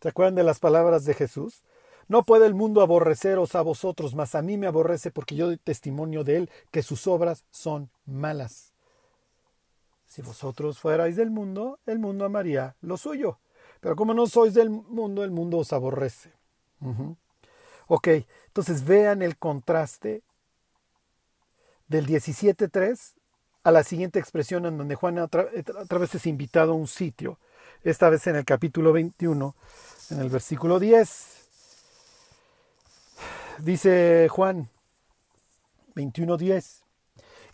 [0.00, 1.62] ¿Se acuerdan de las palabras de Jesús?
[2.08, 5.56] No puede el mundo aborreceros a vosotros, mas a mí me aborrece porque yo doy
[5.56, 8.72] testimonio de él que sus obras son malas.
[10.06, 13.38] Si vosotros fuerais del mundo, el mundo amaría lo suyo.
[13.80, 16.32] Pero como no sois del mundo, el mundo os aborrece.
[17.88, 18.08] Ok,
[18.46, 20.22] entonces vean el contraste
[21.88, 23.14] del 17.3
[23.62, 27.38] a la siguiente expresión en donde Juan otra, vez es invitado a un sitio,
[27.82, 29.54] esta vez en el capítulo 21,
[30.10, 31.48] en el versículo 10.
[33.58, 34.68] Dice Juan
[35.94, 36.82] 21.10,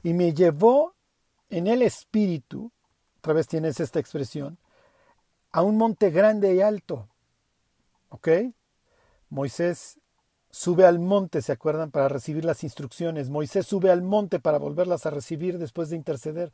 [0.03, 0.95] y me llevó
[1.51, 2.73] en el espíritu,
[3.19, 4.59] otra vez tienes esta expresión,
[5.51, 7.09] a un monte grande y alto.
[8.09, 8.29] ¿Ok?
[9.31, 9.99] Moisés
[10.53, 11.91] sube al monte, ¿se acuerdan?
[11.91, 13.31] Para recibir las instrucciones.
[13.31, 16.53] Moisés sube al monte para volverlas a recibir después de interceder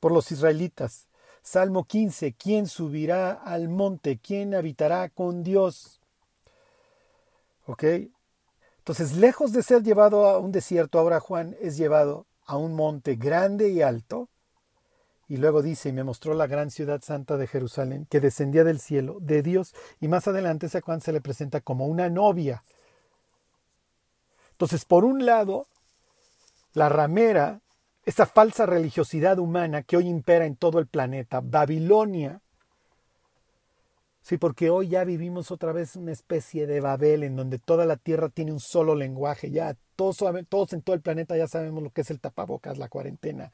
[0.00, 1.06] por los israelitas.
[1.42, 4.18] Salmo 15, ¿quién subirá al monte?
[4.18, 6.00] ¿Quién habitará con Dios?
[7.66, 7.84] ¿Ok?
[8.78, 13.14] Entonces, lejos de ser llevado a un desierto, ahora Juan es llevado a un monte
[13.14, 14.28] grande y alto.
[15.28, 18.80] Y luego dice, y me mostró la gran ciudad santa de Jerusalén, que descendía del
[18.80, 22.62] cielo, de Dios, y más adelante ese Juan se le presenta como una novia.
[24.62, 25.66] Entonces, por un lado,
[26.72, 27.62] la ramera,
[28.04, 32.40] esa falsa religiosidad humana que hoy impera en todo el planeta, Babilonia,
[34.20, 37.96] Sí, porque hoy ya vivimos otra vez una especie de Babel en donde toda la
[37.96, 39.50] tierra tiene un solo lenguaje.
[39.50, 42.88] Ya todos, todos en todo el planeta ya sabemos lo que es el tapabocas, la
[42.88, 43.50] cuarentena,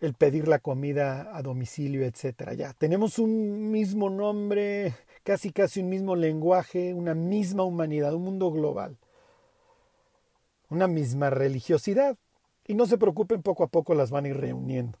[0.00, 2.52] el pedir la comida a domicilio, etcétera.
[2.52, 8.50] Ya tenemos un mismo nombre, casi casi un mismo lenguaje, una misma humanidad, un mundo
[8.50, 8.98] global,
[10.68, 12.16] una misma religiosidad.
[12.66, 14.98] Y no se preocupen, poco a poco las van a ir reuniendo,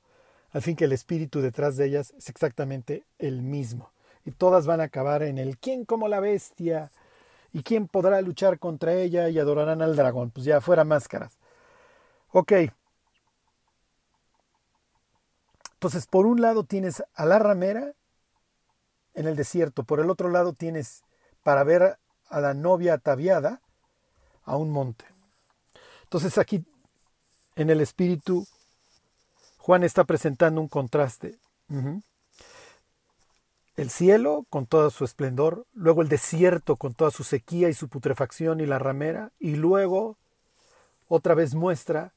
[0.52, 3.92] al fin que el espíritu detrás de ellas es exactamente el mismo
[4.28, 6.90] y todas van a acabar en el quién como la bestia
[7.50, 10.30] y quién podrá luchar contra ella y adorarán al dragón.
[10.30, 11.38] Pues ya fuera máscaras.
[12.32, 12.52] Ok.
[15.72, 17.94] Entonces, por un lado tienes a la ramera
[19.14, 21.04] en el desierto, por el otro lado tienes
[21.42, 23.62] para ver a la novia ataviada
[24.44, 25.06] a un monte.
[26.08, 26.64] Entonces aquí
[27.54, 28.46] en el espíritu
[29.58, 31.36] Juan está presentando un contraste.
[33.76, 37.88] El cielo con todo su esplendor, luego el desierto con toda su sequía y su
[37.90, 40.16] putrefacción y la ramera, y luego
[41.08, 42.14] otra vez muestra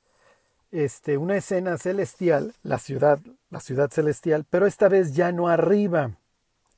[0.72, 6.12] este, una escena celestial, la ciudad, la ciudad celestial, pero esta vez ya no arriba,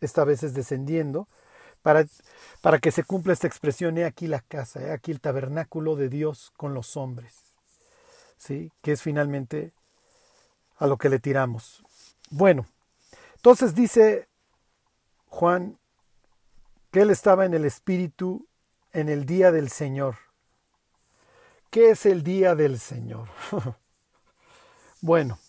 [0.01, 1.27] esta vez es descendiendo,
[1.83, 2.05] para,
[2.61, 6.09] para que se cumpla esta expresión, he aquí la casa, he aquí el tabernáculo de
[6.09, 7.35] Dios con los hombres,
[8.37, 8.71] ¿sí?
[8.81, 9.73] que es finalmente
[10.77, 11.83] a lo que le tiramos.
[12.31, 12.65] Bueno,
[13.35, 14.27] entonces dice
[15.27, 15.77] Juan
[16.89, 18.47] que él estaba en el Espíritu
[18.93, 20.15] en el día del Señor.
[21.69, 23.29] ¿Qué es el día del Señor?
[25.01, 25.39] bueno,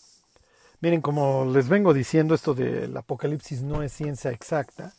[0.80, 4.94] miren, como les vengo diciendo, esto del Apocalipsis no es ciencia exacta.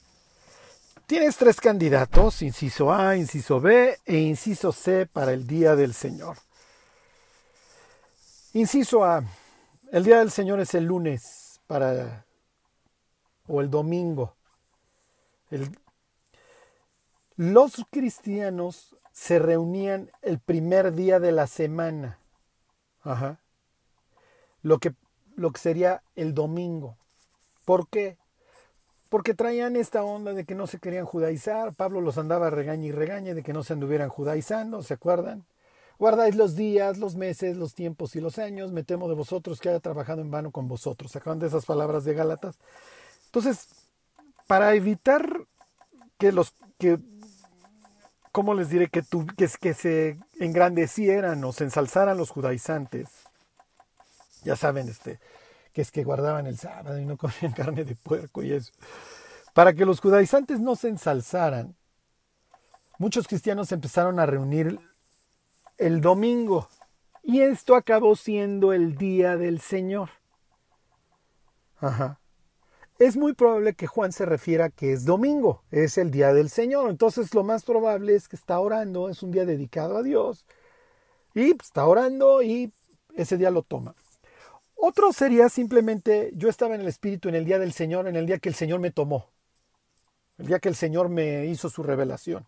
[1.08, 6.38] Tienes tres candidatos, inciso A, inciso B e inciso C para el día del Señor.
[8.54, 9.24] Inciso A,
[9.92, 12.26] el día del Señor es el lunes para
[13.48, 14.36] o el domingo
[17.36, 22.20] los cristianos se reunían el primer día de la semana.
[24.62, 24.96] Lo que,
[25.36, 26.98] lo que sería el domingo.
[27.66, 28.18] ¿Por qué?
[29.16, 31.74] Porque traían esta onda de que no se querían judaizar.
[31.74, 35.46] Pablo los andaba regaña y regaña de que no se anduvieran judaizando, ¿se acuerdan?
[35.98, 38.74] Guardáis los días, los meses, los tiempos y los años.
[38.74, 41.14] Me temo de vosotros que haya trabajado en vano con vosotros.
[41.14, 42.60] ¿Se de esas palabras de Gálatas?
[43.28, 43.70] Entonces,
[44.48, 45.26] para evitar
[46.18, 47.00] que los que
[48.34, 48.90] ¿cómo les diré?
[48.90, 49.02] Que,
[49.62, 53.08] que, se engrandecieran o se ensalzaran los judaizantes.
[54.44, 55.22] Ya saben, este,
[55.76, 58.72] que es que guardaban el sábado y no comían carne de puerco y eso.
[59.54, 61.76] Para que los judaizantes no se ensalzaran,
[62.98, 64.80] muchos cristianos empezaron a reunir
[65.78, 66.68] el domingo.
[67.22, 70.10] Y esto acabó siendo el día del Señor.
[71.80, 72.20] Ajá
[72.98, 76.90] es muy probable que Juan se refiera que es domingo, es el día del Señor.
[76.90, 80.46] Entonces lo más probable es que está orando, es un día dedicado a Dios.
[81.34, 82.72] Y pues, está orando y
[83.16, 83.96] ese día lo toma.
[84.76, 88.26] Otro sería simplemente, yo estaba en el Espíritu en el día del Señor, en el
[88.26, 89.30] día que el Señor me tomó,
[90.38, 92.46] el día que el Señor me hizo su revelación.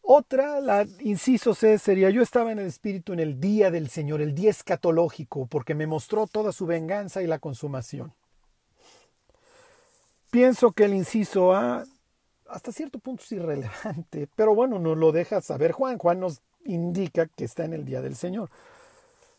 [0.00, 4.22] Otra, la inciso C, sería yo estaba en el Espíritu en el día del Señor,
[4.22, 8.14] el día escatológico, porque me mostró toda su venganza y la consumación.
[10.30, 11.84] Pienso que el inciso A
[12.48, 15.98] hasta cierto punto es irrelevante, pero bueno, nos lo deja saber Juan.
[15.98, 18.50] Juan nos indica que está en el día del Señor.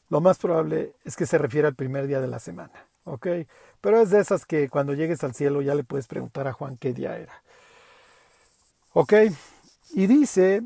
[0.09, 3.27] Lo más probable es que se refiere al primer día de la semana, ¿ok?
[3.79, 6.77] Pero es de esas que cuando llegues al cielo ya le puedes preguntar a Juan
[6.77, 7.43] qué día era.
[8.93, 9.13] ¿Ok?
[9.91, 10.63] Y dice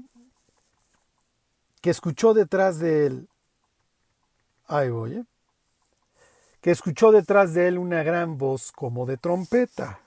[1.82, 3.30] que escuchó detrás de él,
[4.68, 5.24] ahí voy, ¿eh?
[6.62, 10.00] que escuchó detrás de él una gran voz como de trompeta.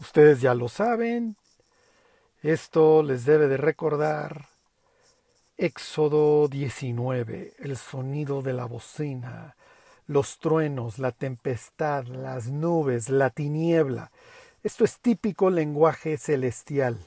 [0.00, 1.36] Ustedes ya lo saben.
[2.42, 4.48] Esto les debe de recordar
[5.56, 9.56] Éxodo 19, el sonido de la bocina,
[10.06, 14.10] los truenos, la tempestad, las nubes, la tiniebla.
[14.62, 16.98] Esto es típico lenguaje celestial.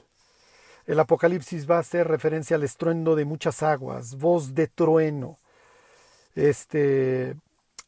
[0.86, 5.38] El Apocalipsis va a hacer referencia al estruendo de muchas aguas, voz de trueno,
[6.38, 7.36] este,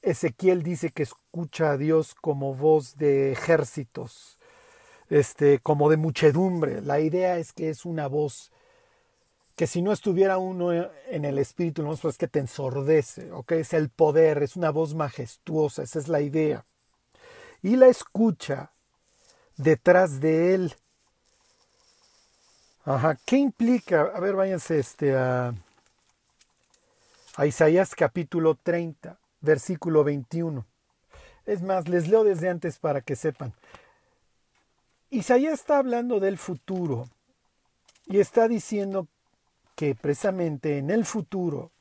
[0.01, 4.39] Ezequiel dice que escucha a Dios como voz de ejércitos,
[5.09, 6.81] este, como de muchedumbre.
[6.81, 8.51] La idea es que es una voz
[9.59, 13.51] que si no estuviera uno en el espíritu, no es que te ensordece, ¿ok?
[13.51, 16.65] Es el poder, es una voz majestuosa, esa es la idea.
[17.61, 18.71] Y la escucha
[19.57, 20.75] detrás de él.
[22.85, 24.03] Ajá, ¿qué implica?
[24.15, 25.53] A ver, váyanse este, a,
[27.35, 30.65] a Isaías capítulo 30, versículo 21.
[31.45, 33.53] Es más, les leo desde antes para que sepan.
[35.09, 37.09] Isaías está hablando del futuro
[38.05, 39.09] y está diciendo
[39.79, 41.71] que precisamente en el futuro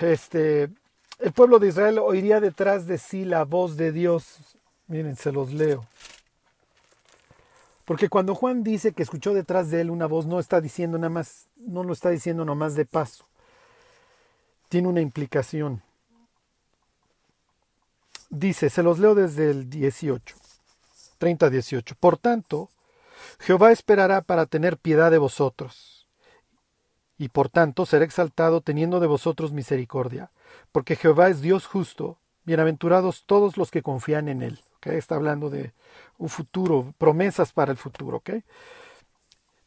[0.00, 0.70] este,
[1.18, 4.38] el pueblo de Israel oiría detrás de sí la voz de Dios.
[4.86, 5.84] Miren, se los leo.
[7.84, 11.10] Porque cuando Juan dice que escuchó detrás de él una voz, no está diciendo nada
[11.10, 13.26] más, no lo está diciendo nomás de paso.
[14.68, 15.82] Tiene una implicación.
[18.30, 20.36] Dice, se los leo desde el 18,
[21.18, 21.96] 30 18.
[21.98, 22.70] Por tanto,
[23.38, 26.08] Jehová esperará para tener piedad de vosotros,
[27.18, 30.30] y por tanto será exaltado teniendo de vosotros misericordia,
[30.72, 34.60] porque Jehová es Dios justo, bienaventurados todos los que confían en él.
[34.82, 35.72] Está hablando de
[36.18, 38.16] un futuro, promesas para el futuro.
[38.18, 38.42] ¿okay?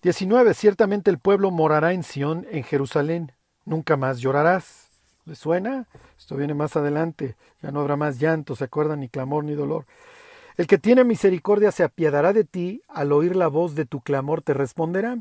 [0.02, 0.54] 19.
[0.54, 3.32] Ciertamente el pueblo morará en Sión, en Jerusalén.
[3.64, 4.90] Nunca más llorarás.
[5.26, 5.88] ¿Le suena?
[6.18, 7.36] Esto viene más adelante.
[7.62, 9.00] Ya no habrá más llanto, ¿se acuerdan?
[9.00, 9.86] Ni clamor ni dolor.
[10.58, 14.42] El que tiene misericordia se apiadará de ti, al oír la voz de tu clamor
[14.42, 15.18] te responderá.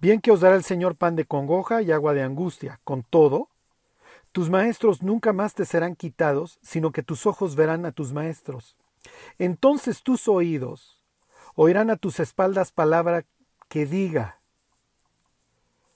[0.00, 3.48] Bien que os dará el Señor pan de congoja y agua de angustia, con todo,
[4.32, 8.76] tus maestros nunca más te serán quitados, sino que tus ojos verán a tus maestros.
[9.38, 11.02] Entonces tus oídos
[11.56, 13.24] oirán a tus espaldas palabra
[13.68, 14.40] que diga,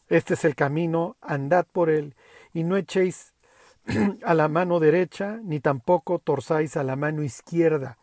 [0.08, 2.14] este es el camino, andad por él,
[2.52, 3.31] y no echéis
[4.24, 7.98] a la mano derecha, ni tampoco torzáis a la mano izquierda.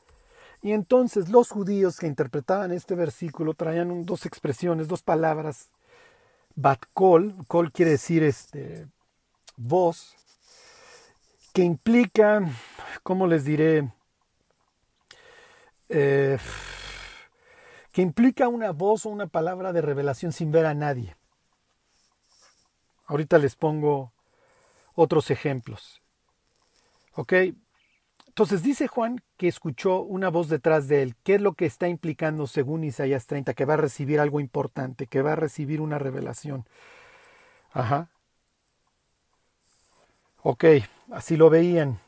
[0.62, 5.70] Y entonces los judíos que interpretaban este versículo traían dos expresiones, dos palabras.
[6.56, 8.88] Bat kol, kol quiere decir este,
[9.56, 10.16] voz,
[11.54, 12.42] que implica,
[13.04, 13.90] ¿cómo les diré?
[15.88, 16.38] Eh,
[17.94, 21.16] que implica una voz o una palabra de revelación sin ver a nadie.
[23.06, 24.12] Ahorita les pongo
[25.00, 26.02] otros ejemplos.
[27.16, 27.34] ¿Ok?
[28.28, 31.16] Entonces dice Juan que escuchó una voz detrás de él.
[31.24, 33.54] ¿Qué es lo que está implicando según Isaías 30?
[33.54, 36.68] Que va a recibir algo importante, que va a recibir una revelación.
[37.72, 38.10] Ajá.
[40.42, 40.66] Ok,
[41.12, 42.00] así lo veían.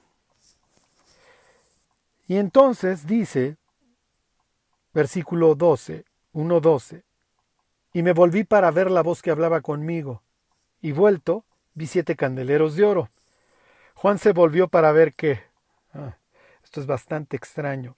[2.27, 3.58] Y entonces dice,
[4.93, 7.04] versículo 12, 1.12,
[7.93, 10.23] y me volví para ver la voz que hablaba conmigo
[10.82, 13.10] y vuelto vi siete candeleros de oro.
[13.96, 15.42] Juan se volvió para ver qué.
[15.94, 16.18] Ah,
[16.64, 17.98] esto es bastante extraño.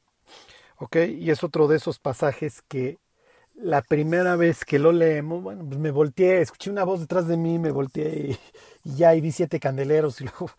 [0.77, 0.97] ¿Ok?
[1.17, 2.97] Y es otro de esos pasajes que
[3.55, 7.37] la primera vez que lo leemos, bueno, pues me volteé, escuché una voz detrás de
[7.37, 8.37] mí, me volteé
[8.83, 10.49] y, ya y vi siete candeleros y luego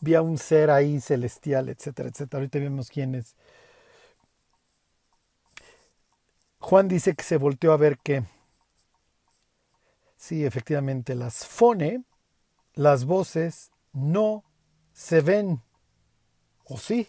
[0.00, 2.38] vi a un ser ahí celestial, etcétera, etcétera.
[2.40, 3.34] Ahorita vemos quién es.
[6.60, 8.24] Juan dice que se volteó a ver qué.
[10.16, 12.02] Sí, efectivamente, las fone,
[12.74, 14.44] las voces, no
[14.92, 15.62] se ven.
[16.64, 17.08] ¿O sí?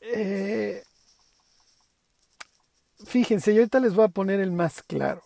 [0.00, 0.82] Eh,
[3.06, 5.22] fíjense, yo ahorita les voy a poner el más claro.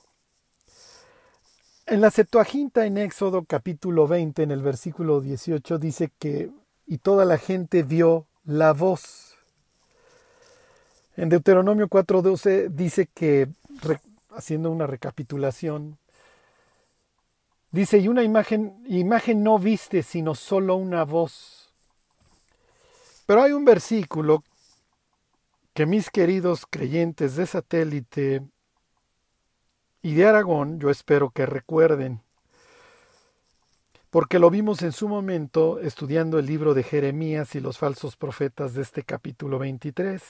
[1.87, 6.51] En la Septuaginta en Éxodo capítulo 20, en el versículo 18, dice que
[6.87, 9.37] y toda la gente vio la voz.
[11.17, 13.49] En Deuteronomio 4:12 dice que,
[14.39, 15.99] haciendo una recapitulación,
[17.73, 21.75] dice, y una imagen, imagen no viste, sino solo una voz.
[23.27, 24.45] Pero hay un versículo
[25.75, 28.43] que mis queridos creyentes de satélite
[30.01, 32.23] y de Aragón, yo espero que recuerden,
[34.11, 38.73] porque lo vimos en su momento estudiando el libro de Jeremías y los falsos profetas
[38.73, 40.23] de este capítulo 23.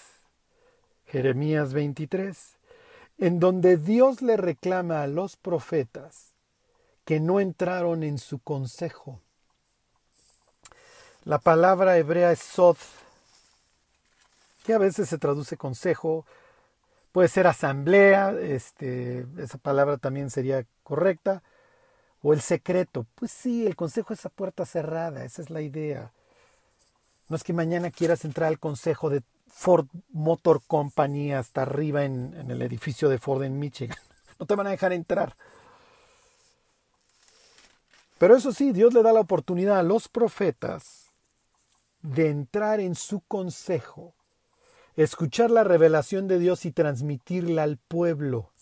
[1.06, 2.57] Jeremías 23,
[3.18, 6.32] en donde Dios le reclama a los profetas
[7.04, 9.20] que no entraron en su consejo.
[11.24, 12.76] La palabra hebrea es sod,
[14.64, 16.24] que a veces se traduce consejo,
[17.12, 21.42] puede ser asamblea, este, esa palabra también sería correcta,
[22.22, 23.06] o el secreto.
[23.14, 26.12] Pues sí, el consejo es a puerta cerrada, esa es la idea.
[27.28, 29.22] No es que mañana quieras entrar al consejo de
[29.58, 33.98] Ford Motor Company hasta arriba en, en el edificio de Ford en Michigan.
[34.38, 35.34] No te van a dejar entrar.
[38.18, 41.10] Pero eso sí, Dios le da la oportunidad a los profetas
[42.02, 44.14] de entrar en su consejo,
[44.94, 48.52] escuchar la revelación de Dios y transmitirla al pueblo.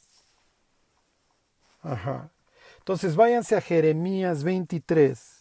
[1.82, 2.30] Ajá.
[2.78, 5.35] Entonces váyanse a Jeremías 23.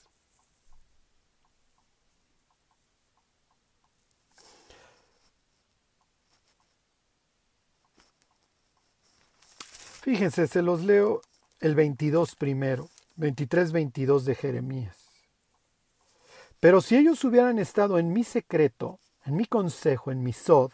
[10.06, 11.24] Fíjense, se los leo
[11.60, 14.96] el 22 primero, 23-22 de Jeremías.
[16.60, 20.70] Pero si ellos hubieran estado en mi secreto, en mi consejo, en mi sod,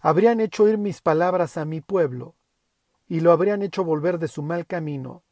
[0.00, 2.36] habrían hecho oír mis palabras a mi pueblo,
[3.08, 5.24] y lo habrían hecho volver de su mal camino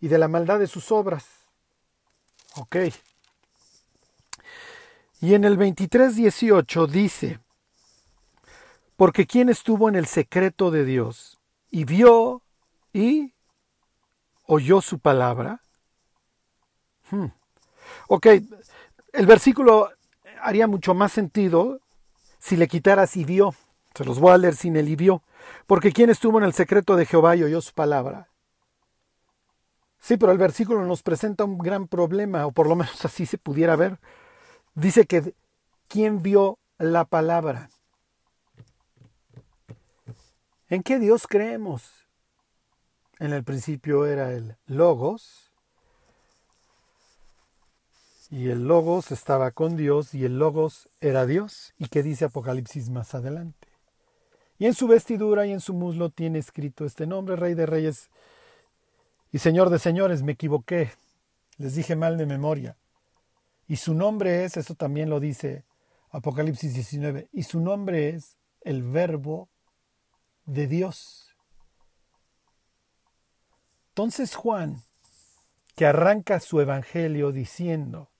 [0.00, 1.26] y de la maldad de sus obras.
[2.56, 2.76] Ok.
[5.20, 7.40] Y en el 23.18 dice,
[8.96, 11.36] porque quien estuvo en el secreto de Dios
[11.70, 12.42] y vio
[12.92, 13.32] y
[14.46, 15.60] oyó su palabra.
[17.10, 17.26] Hmm.
[18.08, 18.26] Ok,
[19.12, 19.90] el versículo
[20.42, 21.80] haría mucho más sentido
[22.38, 23.54] si le quitaras y vio.
[23.94, 25.22] Se los voy a leer sin el y vio.
[25.66, 28.28] Porque quien estuvo en el secreto de Jehová y oyó su palabra.
[29.98, 33.38] Sí, pero el versículo nos presenta un gran problema, o por lo menos así se
[33.38, 33.98] pudiera ver.
[34.74, 35.34] Dice que
[35.88, 37.68] ¿quién vio la palabra?
[40.70, 42.06] ¿En qué Dios creemos?
[43.18, 45.50] En el principio era el Logos,
[48.30, 51.74] y el Logos estaba con Dios, y el Logos era Dios.
[51.76, 53.66] ¿Y qué dice Apocalipsis más adelante?
[54.58, 58.08] Y en su vestidura y en su muslo tiene escrito este nombre, Rey de Reyes
[59.32, 60.22] y Señor de Señores.
[60.22, 60.92] Me equivoqué,
[61.58, 62.76] les dije mal de memoria.
[63.66, 65.64] Y su nombre es, eso también lo dice
[66.10, 69.48] Apocalipsis 19, y su nombre es el Verbo
[70.50, 71.28] de Dios.
[73.90, 74.82] Entonces Juan,
[75.76, 78.10] que arranca su evangelio diciendo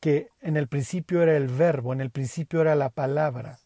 [0.00, 3.58] que en el principio era el verbo, en el principio era la palabra,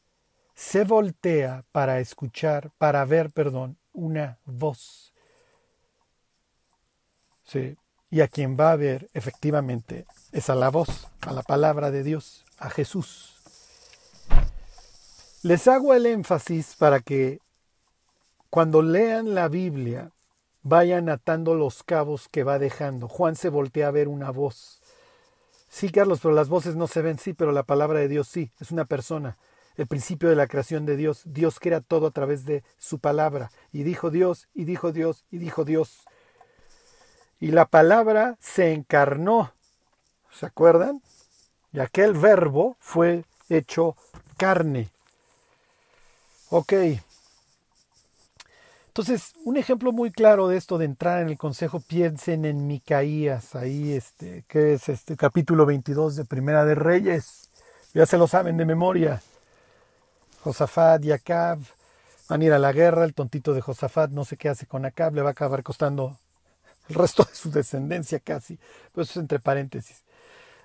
[0.55, 5.12] se voltea para escuchar, para ver, perdón, una voz.
[7.45, 7.76] Sí,
[8.11, 12.03] y a quien va a ver efectivamente es a la voz, a la palabra de
[12.03, 13.32] Dios, a Jesús.
[15.43, 17.40] Les hago el énfasis para que
[18.49, 20.12] cuando lean la Biblia
[20.62, 23.09] vayan atando los cabos que va dejando.
[23.09, 24.80] Juan se voltea a ver una voz.
[25.68, 28.53] Sí, Carlos, pero las voces no se ven, sí, pero la palabra de Dios sí,
[28.61, 29.36] es una persona.
[29.76, 31.22] El principio de la creación de Dios.
[31.24, 33.51] Dios crea todo a través de su palabra.
[33.72, 36.05] Y dijo Dios, y dijo Dios, y dijo Dios.
[37.40, 39.53] Y la palabra se encarnó.
[40.30, 41.03] ¿Se acuerdan?
[41.72, 43.97] Y aquel verbo fue hecho
[44.36, 44.91] carne.
[46.55, 46.74] Ok.
[48.88, 53.55] Entonces, un ejemplo muy claro de esto de entrar en el consejo, piensen en Micaías,
[53.55, 57.48] ahí este, que es este capítulo 22 de Primera de Reyes.
[57.94, 59.22] Ya se lo saben de memoria.
[60.42, 61.59] Josafat y Acab
[62.28, 64.84] van a ir a la guerra, el tontito de Josafat no sé qué hace con
[64.84, 66.18] Acab, le va a acabar costando
[66.90, 68.59] el resto de su descendencia casi.
[68.92, 70.03] Pues eso es entre paréntesis.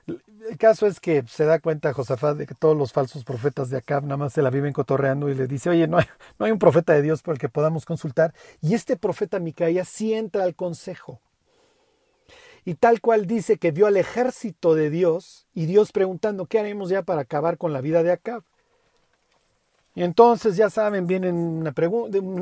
[0.08, 3.78] El caso es que se da cuenta Josafat de que todos los falsos profetas de
[3.78, 6.06] Acab nada más se la viven cotorreando y le dice, oye, no hay,
[6.40, 8.34] no hay un profeta de Dios por el que podamos consultar.
[8.62, 11.20] Y este profeta Micaías sí entra al consejo.
[12.64, 16.90] Y tal cual dice que vio al ejército de Dios y Dios preguntando, ¿qué haremos
[16.90, 18.44] ya para acabar con la vida de Acab?
[19.96, 21.74] Y entonces, ya saben, vienen una,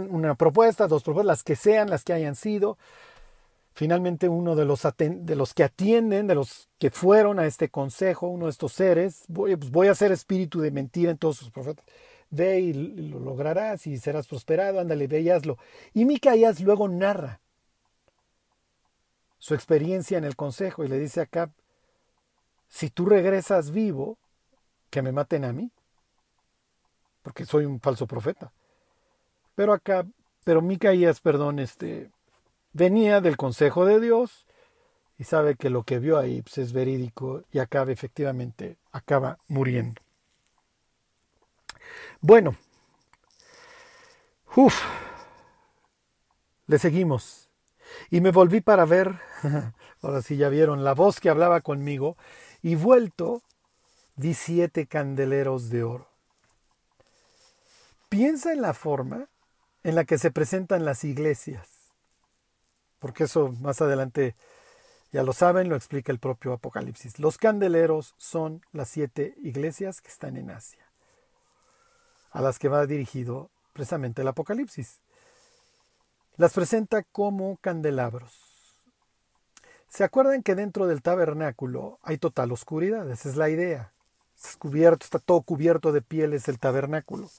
[0.10, 2.78] una propuesta, dos propuestas, las que sean, las que hayan sido
[3.76, 8.30] finalmente uno de los, de los que atienden, de los que fueron a este consejo,
[8.30, 11.86] uno de estos seres, voy, pues a ser espíritu de mentira en todos sus profetas.
[12.30, 15.58] Ve y lo lograrás y serás prosperado, ándale, ve y hazlo.
[15.94, 17.42] Y Micaías luego narra
[19.40, 21.52] su experiencia en el consejo y le dice acá,
[22.70, 24.18] si tú regresas vivo,
[24.90, 25.70] que me maten a mí,
[27.22, 28.54] porque soy un falso profeta.
[29.54, 30.08] Pero acá,
[30.46, 32.10] pero Micaías, perdón, este,
[32.76, 34.46] venía del consejo de Dios
[35.18, 40.02] y sabe que lo que vio ahí pues, es verídico y acaba efectivamente, acaba muriendo.
[42.20, 42.56] Bueno,
[44.58, 44.84] uff,
[46.68, 47.50] le seguimos.
[48.10, 49.22] Y me volví para ver,
[50.02, 52.18] ahora sí ya vieron, la voz que hablaba conmigo,
[52.62, 53.42] y vuelto
[54.18, 56.10] di siete candeleros de oro.
[58.10, 59.30] Piensa en la forma
[59.84, 61.75] en la que se presentan las iglesias
[63.06, 64.34] porque eso más adelante
[65.12, 67.20] ya lo saben, lo explica el propio Apocalipsis.
[67.20, 70.84] Los candeleros son las siete iglesias que están en Asia,
[72.32, 75.02] a las que va dirigido precisamente el Apocalipsis.
[76.38, 78.34] Las presenta como candelabros.
[79.88, 83.08] ¿Se acuerdan que dentro del tabernáculo hay total oscuridad?
[83.12, 83.92] Esa es la idea.
[84.58, 87.30] Cubierto, está todo cubierto de pieles el tabernáculo.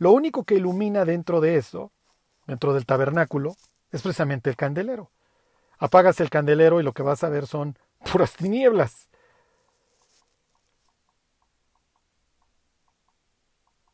[0.00, 1.92] Lo único que ilumina dentro de eso,
[2.48, 3.54] dentro del tabernáculo,
[3.92, 5.10] es precisamente el candelero.
[5.78, 7.78] Apagas el candelero y lo que vas a ver son
[8.10, 9.08] puras tinieblas.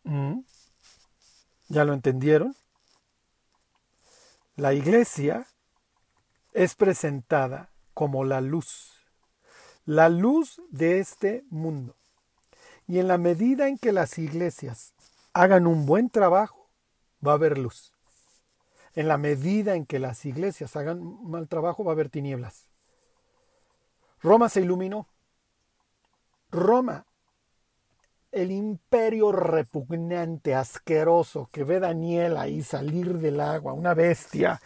[0.05, 0.41] ¿Mm?
[1.69, 2.57] ¿Ya lo entendieron?
[4.57, 5.47] La iglesia
[6.53, 8.93] es presentada como la luz,
[9.85, 11.95] la luz de este mundo.
[12.87, 14.95] Y en la medida en que las iglesias
[15.33, 16.71] hagan un buen trabajo,
[17.25, 17.93] va a haber luz.
[18.95, 22.69] En la medida en que las iglesias hagan mal trabajo, va a haber tinieblas.
[24.21, 25.07] Roma se iluminó.
[26.51, 27.05] Roma,
[28.33, 34.61] el imperio repugnante, asqueroso, que ve Daniel ahí salir del agua, una bestia,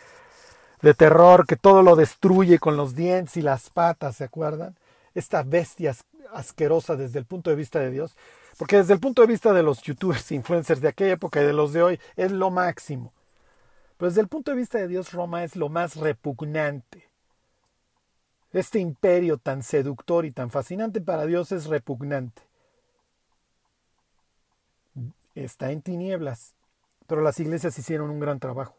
[0.81, 4.77] de terror que todo lo destruye con los dientes y las patas, ¿se acuerdan?
[5.15, 5.95] Esta bestia
[6.33, 8.17] asquerosa desde el punto de vista de Dios,
[8.59, 11.53] porque desde el punto de vista de los youtubers, influencers de aquella época y de
[11.53, 13.13] los de hoy, es lo máximo.
[14.03, 17.09] Pero desde el punto de vista de Dios, Roma es lo más repugnante.
[18.53, 22.43] Este imperio tan seductor y tan fascinante para Dios es repugnante.
[25.37, 26.53] Está en tinieblas,
[27.07, 28.75] pero las iglesias hicieron un gran trabajo.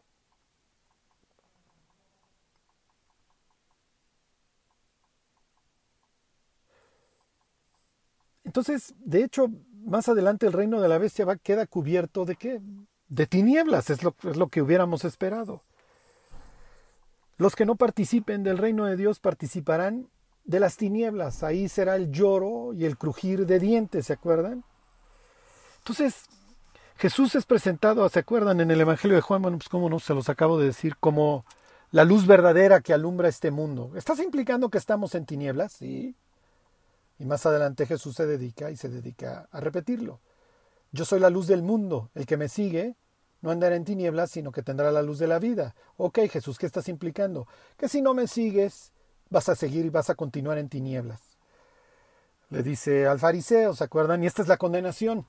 [8.44, 9.48] Entonces, de hecho,
[9.86, 12.60] más adelante el reino de la bestia va, queda cubierto de qué?
[13.08, 15.62] De tinieblas, es lo, es lo que hubiéramos esperado.
[17.36, 20.08] Los que no participen del reino de Dios participarán
[20.44, 21.42] de las tinieblas.
[21.42, 24.64] Ahí será el lloro y el crujir de dientes, ¿se acuerdan?
[25.78, 26.26] Entonces,
[26.96, 28.60] Jesús es presentado, ¿se acuerdan?
[28.60, 31.44] En el Evangelio de Juan, bueno, pues cómo no, se los acabo de decir, como
[31.90, 33.92] la luz verdadera que alumbra este mundo.
[33.96, 35.72] ¿Estás implicando que estamos en tinieblas?
[35.72, 36.14] Sí.
[37.18, 40.20] Y más adelante Jesús se dedica y se dedica a repetirlo.
[40.94, 42.10] Yo soy la luz del mundo.
[42.14, 42.94] El que me sigue
[43.40, 45.74] no andará en tinieblas, sino que tendrá la luz de la vida.
[45.96, 47.48] Ok, Jesús, ¿qué estás implicando?
[47.76, 48.92] Que si no me sigues,
[49.28, 51.20] vas a seguir y vas a continuar en tinieblas.
[52.48, 54.22] Le dice al fariseo, ¿se acuerdan?
[54.22, 55.26] Y esta es la condenación.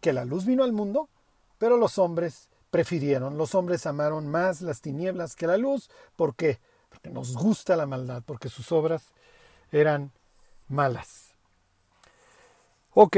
[0.00, 1.08] Que la luz vino al mundo,
[1.56, 5.88] pero los hombres prefirieron, los hombres amaron más las tinieblas que la luz.
[6.16, 6.58] ¿Por qué?
[6.88, 9.12] Porque nos gusta la maldad, porque sus obras
[9.70, 10.10] eran
[10.66, 11.29] malas.
[13.02, 13.16] Ok,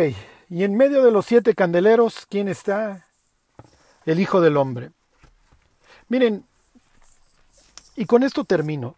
[0.48, 3.04] y en medio de los siete candeleros, ¿quién está?
[4.06, 4.92] El Hijo del Hombre.
[6.08, 6.44] Miren,
[7.96, 8.94] y con esto termino.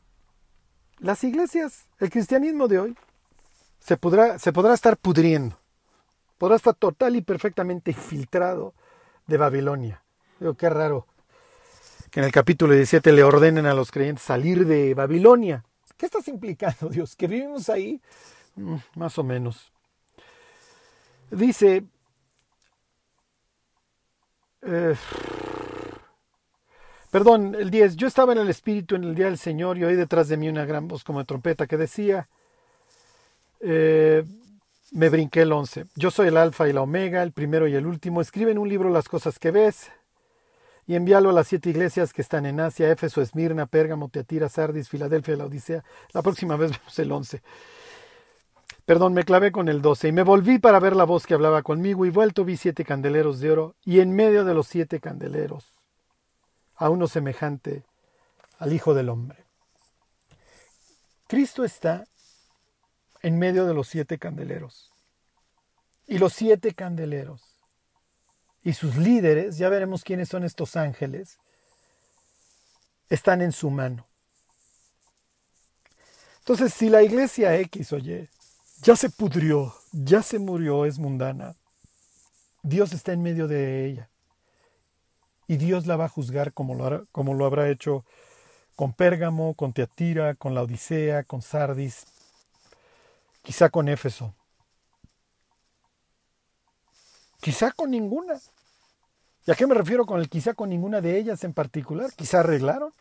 [0.98, 2.96] Las iglesias, el cristianismo de hoy,
[3.80, 5.58] se podrá, se podrá estar pudriendo.
[6.36, 8.74] Podrá estar total y perfectamente infiltrado
[9.26, 10.02] de Babilonia.
[10.38, 11.06] Digo, qué raro
[12.10, 15.64] que en el capítulo 17 le ordenen a los creyentes salir de Babilonia.
[15.96, 17.16] ¿Qué estás implicando, Dios?
[17.16, 18.02] ¿Que vivimos ahí?
[18.56, 19.72] Mm, más o menos.
[21.30, 21.84] Dice,
[24.62, 24.94] eh,
[27.10, 29.94] perdón, el 10, yo estaba en el Espíritu en el día del Señor y oí
[29.94, 32.28] detrás de mí una gran voz como de trompeta que decía,
[33.60, 34.24] eh,
[34.92, 37.86] me brinqué el 11, yo soy el alfa y la omega, el primero y el
[37.86, 39.90] último, escribe en un libro las cosas que ves
[40.86, 44.88] y envíalo a las siete iglesias que están en Asia, Éfeso, Esmirna, Pérgamo, Teatira, Sardis,
[44.88, 45.82] Filadelfia, la Odisea.
[46.12, 47.42] La próxima vez vemos el 11.
[48.84, 51.62] Perdón, me clavé con el 12 y me volví para ver la voz que hablaba
[51.62, 55.64] conmigo y vuelto vi siete candeleros de oro y en medio de los siete candeleros
[56.76, 57.84] a uno semejante
[58.58, 59.44] al Hijo del Hombre.
[61.26, 62.06] Cristo está
[63.22, 64.92] en medio de los siete candeleros.
[66.06, 67.54] Y los siete candeleros
[68.62, 71.38] y sus líderes, ya veremos quiénes son estos ángeles,
[73.08, 74.06] están en su mano.
[76.40, 78.28] Entonces, si la iglesia X o Y
[78.84, 81.56] ya se pudrió, ya se murió, es mundana.
[82.62, 84.10] Dios está en medio de ella.
[85.48, 88.04] Y Dios la va a juzgar como lo, como lo habrá hecho
[88.76, 92.04] con Pérgamo, con Teatira, con la Odisea, con Sardis,
[93.42, 94.34] quizá con Éfeso.
[97.40, 98.38] Quizá con ninguna.
[99.46, 102.10] ¿Y a qué me refiero con el quizá con ninguna de ellas en particular?
[102.14, 102.92] Quizá arreglaron.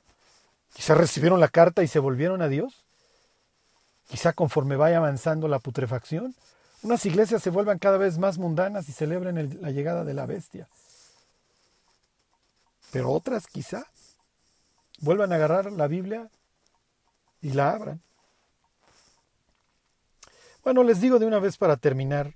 [0.73, 2.82] Quizá recibieron la carta y se volvieron a Dios
[4.07, 6.35] quizá conforme vaya avanzando la putrefacción,
[6.81, 10.67] unas iglesias se vuelvan cada vez más mundanas y celebren la llegada de la bestia.
[12.91, 13.87] Pero otras quizá
[14.99, 16.29] vuelvan a agarrar la Biblia
[17.41, 18.01] y la abran.
[20.63, 22.35] Bueno, les digo de una vez para terminar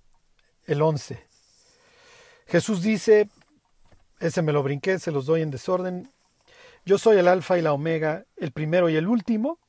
[0.65, 1.25] el 11.
[2.47, 3.29] Jesús dice,
[4.19, 6.11] ese me lo brinqué, se los doy en desorden,
[6.85, 9.59] yo soy el alfa y la omega, el primero y el último,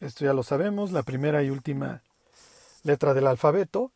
[0.00, 2.02] esto ya lo sabemos, la primera y última
[2.82, 3.92] letra del alfabeto.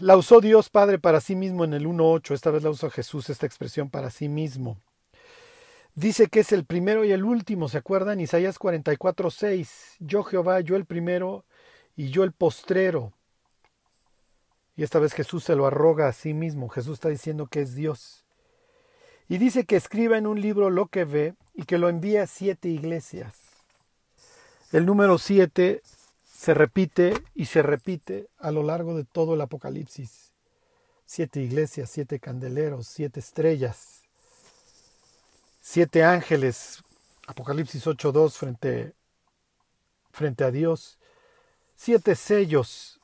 [0.00, 3.30] La usó Dios Padre para sí mismo en el 1.8, esta vez la usa Jesús
[3.30, 4.76] esta expresión para sí mismo.
[5.94, 8.20] Dice que es el primero y el último, ¿se acuerdan?
[8.20, 11.44] Isaías 44.6, yo Jehová, yo el primero
[11.96, 13.12] y yo el postrero.
[14.76, 17.76] Y esta vez Jesús se lo arroga a sí mismo, Jesús está diciendo que es
[17.76, 18.24] Dios.
[19.28, 22.26] Y dice que escriba en un libro lo que ve y que lo envíe a
[22.26, 23.43] siete iglesias.
[24.74, 25.82] El número siete
[26.24, 30.32] se repite y se repite a lo largo de todo el Apocalipsis.
[31.06, 34.02] Siete iglesias, siete candeleros, siete estrellas,
[35.62, 36.82] siete ángeles,
[37.28, 38.94] Apocalipsis 8.2 frente,
[40.10, 40.98] frente a Dios,
[41.76, 42.98] siete sellos,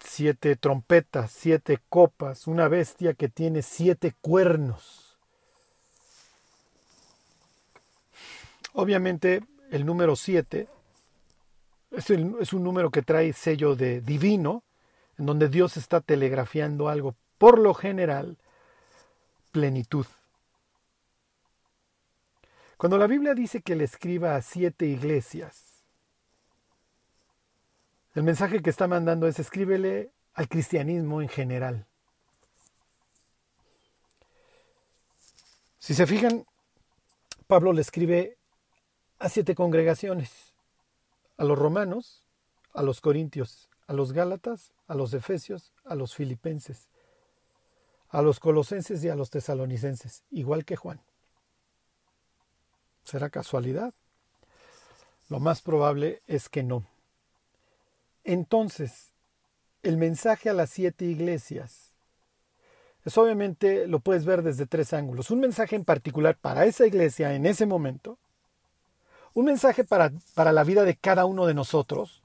[0.00, 5.16] siete trompetas, siete copas, una bestia que tiene siete cuernos.
[8.72, 10.68] Obviamente el número siete
[11.90, 14.62] es, es, un número que trae sello de divino,
[15.18, 18.36] en donde Dios está telegrafiando algo, por lo general,
[19.50, 20.06] plenitud.
[22.76, 25.64] Cuando la Biblia dice que le escriba a siete iglesias,
[28.14, 31.86] el mensaje que está mandando es escríbele al cristianismo en general.
[35.78, 36.44] Si se fijan,
[37.46, 38.36] Pablo le escribe
[39.22, 40.52] a siete congregaciones,
[41.36, 42.24] a los romanos,
[42.74, 46.88] a los corintios, a los gálatas, a los efesios, a los filipenses,
[48.08, 51.00] a los colosenses y a los tesalonicenses, igual que Juan.
[53.04, 53.94] ¿Será casualidad?
[55.28, 56.84] Lo más probable es que no.
[58.24, 59.12] Entonces,
[59.84, 61.92] el mensaje a las siete iglesias
[63.04, 65.30] es obviamente lo puedes ver desde tres ángulos.
[65.30, 68.18] Un mensaje en particular para esa iglesia en ese momento.
[69.34, 72.22] Un mensaje para, para la vida de cada uno de nosotros.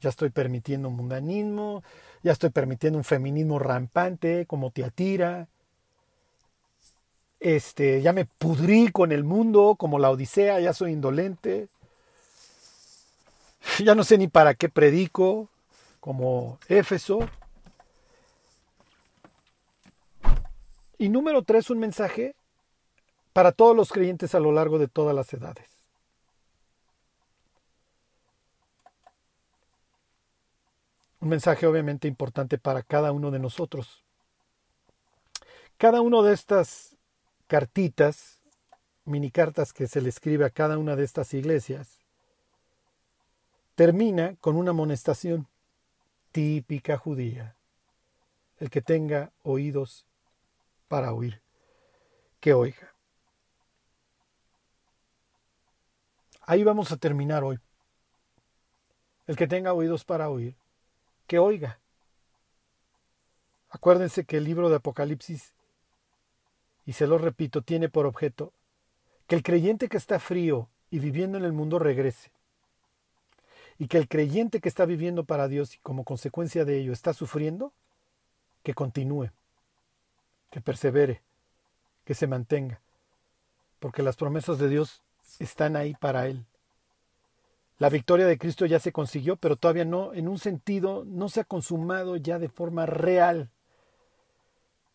[0.00, 1.82] Ya estoy permitiendo un mundanismo,
[2.22, 5.48] ya estoy permitiendo un feminismo rampante como Tiatira.
[7.40, 11.68] Este, ya me pudrí con el mundo como la Odisea, ya soy indolente.
[13.82, 15.48] Ya no sé ni para qué predico,
[16.00, 17.20] como Éfeso.
[20.98, 22.34] Y número tres, un mensaje
[23.32, 25.73] para todos los creyentes a lo largo de todas las edades.
[31.24, 34.04] Un mensaje obviamente importante para cada uno de nosotros.
[35.78, 36.98] Cada una de estas
[37.46, 38.42] cartitas,
[39.06, 41.98] mini cartas que se le escribe a cada una de estas iglesias,
[43.74, 45.48] termina con una amonestación
[46.30, 47.56] típica judía.
[48.58, 50.04] El que tenga oídos
[50.88, 51.40] para oír,
[52.38, 52.94] que oiga.
[56.42, 57.58] Ahí vamos a terminar hoy.
[59.26, 60.54] El que tenga oídos para oír,
[61.26, 61.78] que oiga.
[63.70, 65.52] Acuérdense que el libro de Apocalipsis,
[66.86, 68.52] y se lo repito, tiene por objeto
[69.26, 72.30] que el creyente que está frío y viviendo en el mundo regrese
[73.78, 77.12] y que el creyente que está viviendo para Dios y como consecuencia de ello está
[77.12, 77.72] sufriendo,
[78.62, 79.30] que continúe,
[80.50, 81.22] que persevere,
[82.04, 82.80] que se mantenga,
[83.80, 85.02] porque las promesas de Dios
[85.38, 86.44] están ahí para él.
[87.78, 91.40] La victoria de Cristo ya se consiguió, pero todavía no, en un sentido, no se
[91.40, 93.50] ha consumado ya de forma real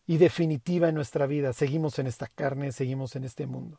[0.06, 1.52] y definitiva en nuestra vida.
[1.52, 3.78] Seguimos en esta carne, seguimos en este mundo.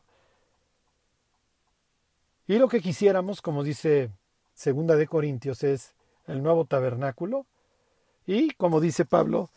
[2.46, 4.10] Y lo que quisiéramos, como dice
[4.54, 5.94] segunda de Corintios es
[6.26, 7.46] el nuevo tabernáculo
[8.26, 9.50] y, como dice Pablo,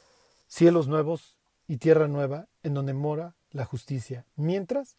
[0.48, 1.38] cielos nuevos
[1.68, 4.26] y tierra nueva en donde mora la justicia.
[4.36, 4.98] Mientras,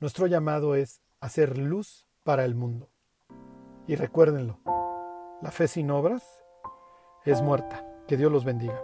[0.00, 2.91] nuestro llamado es hacer luz para el mundo.
[3.86, 4.58] Y recuérdenlo,
[5.42, 6.24] la fe sin obras
[7.24, 7.86] es muerta.
[8.06, 8.80] Que Dios los bendiga.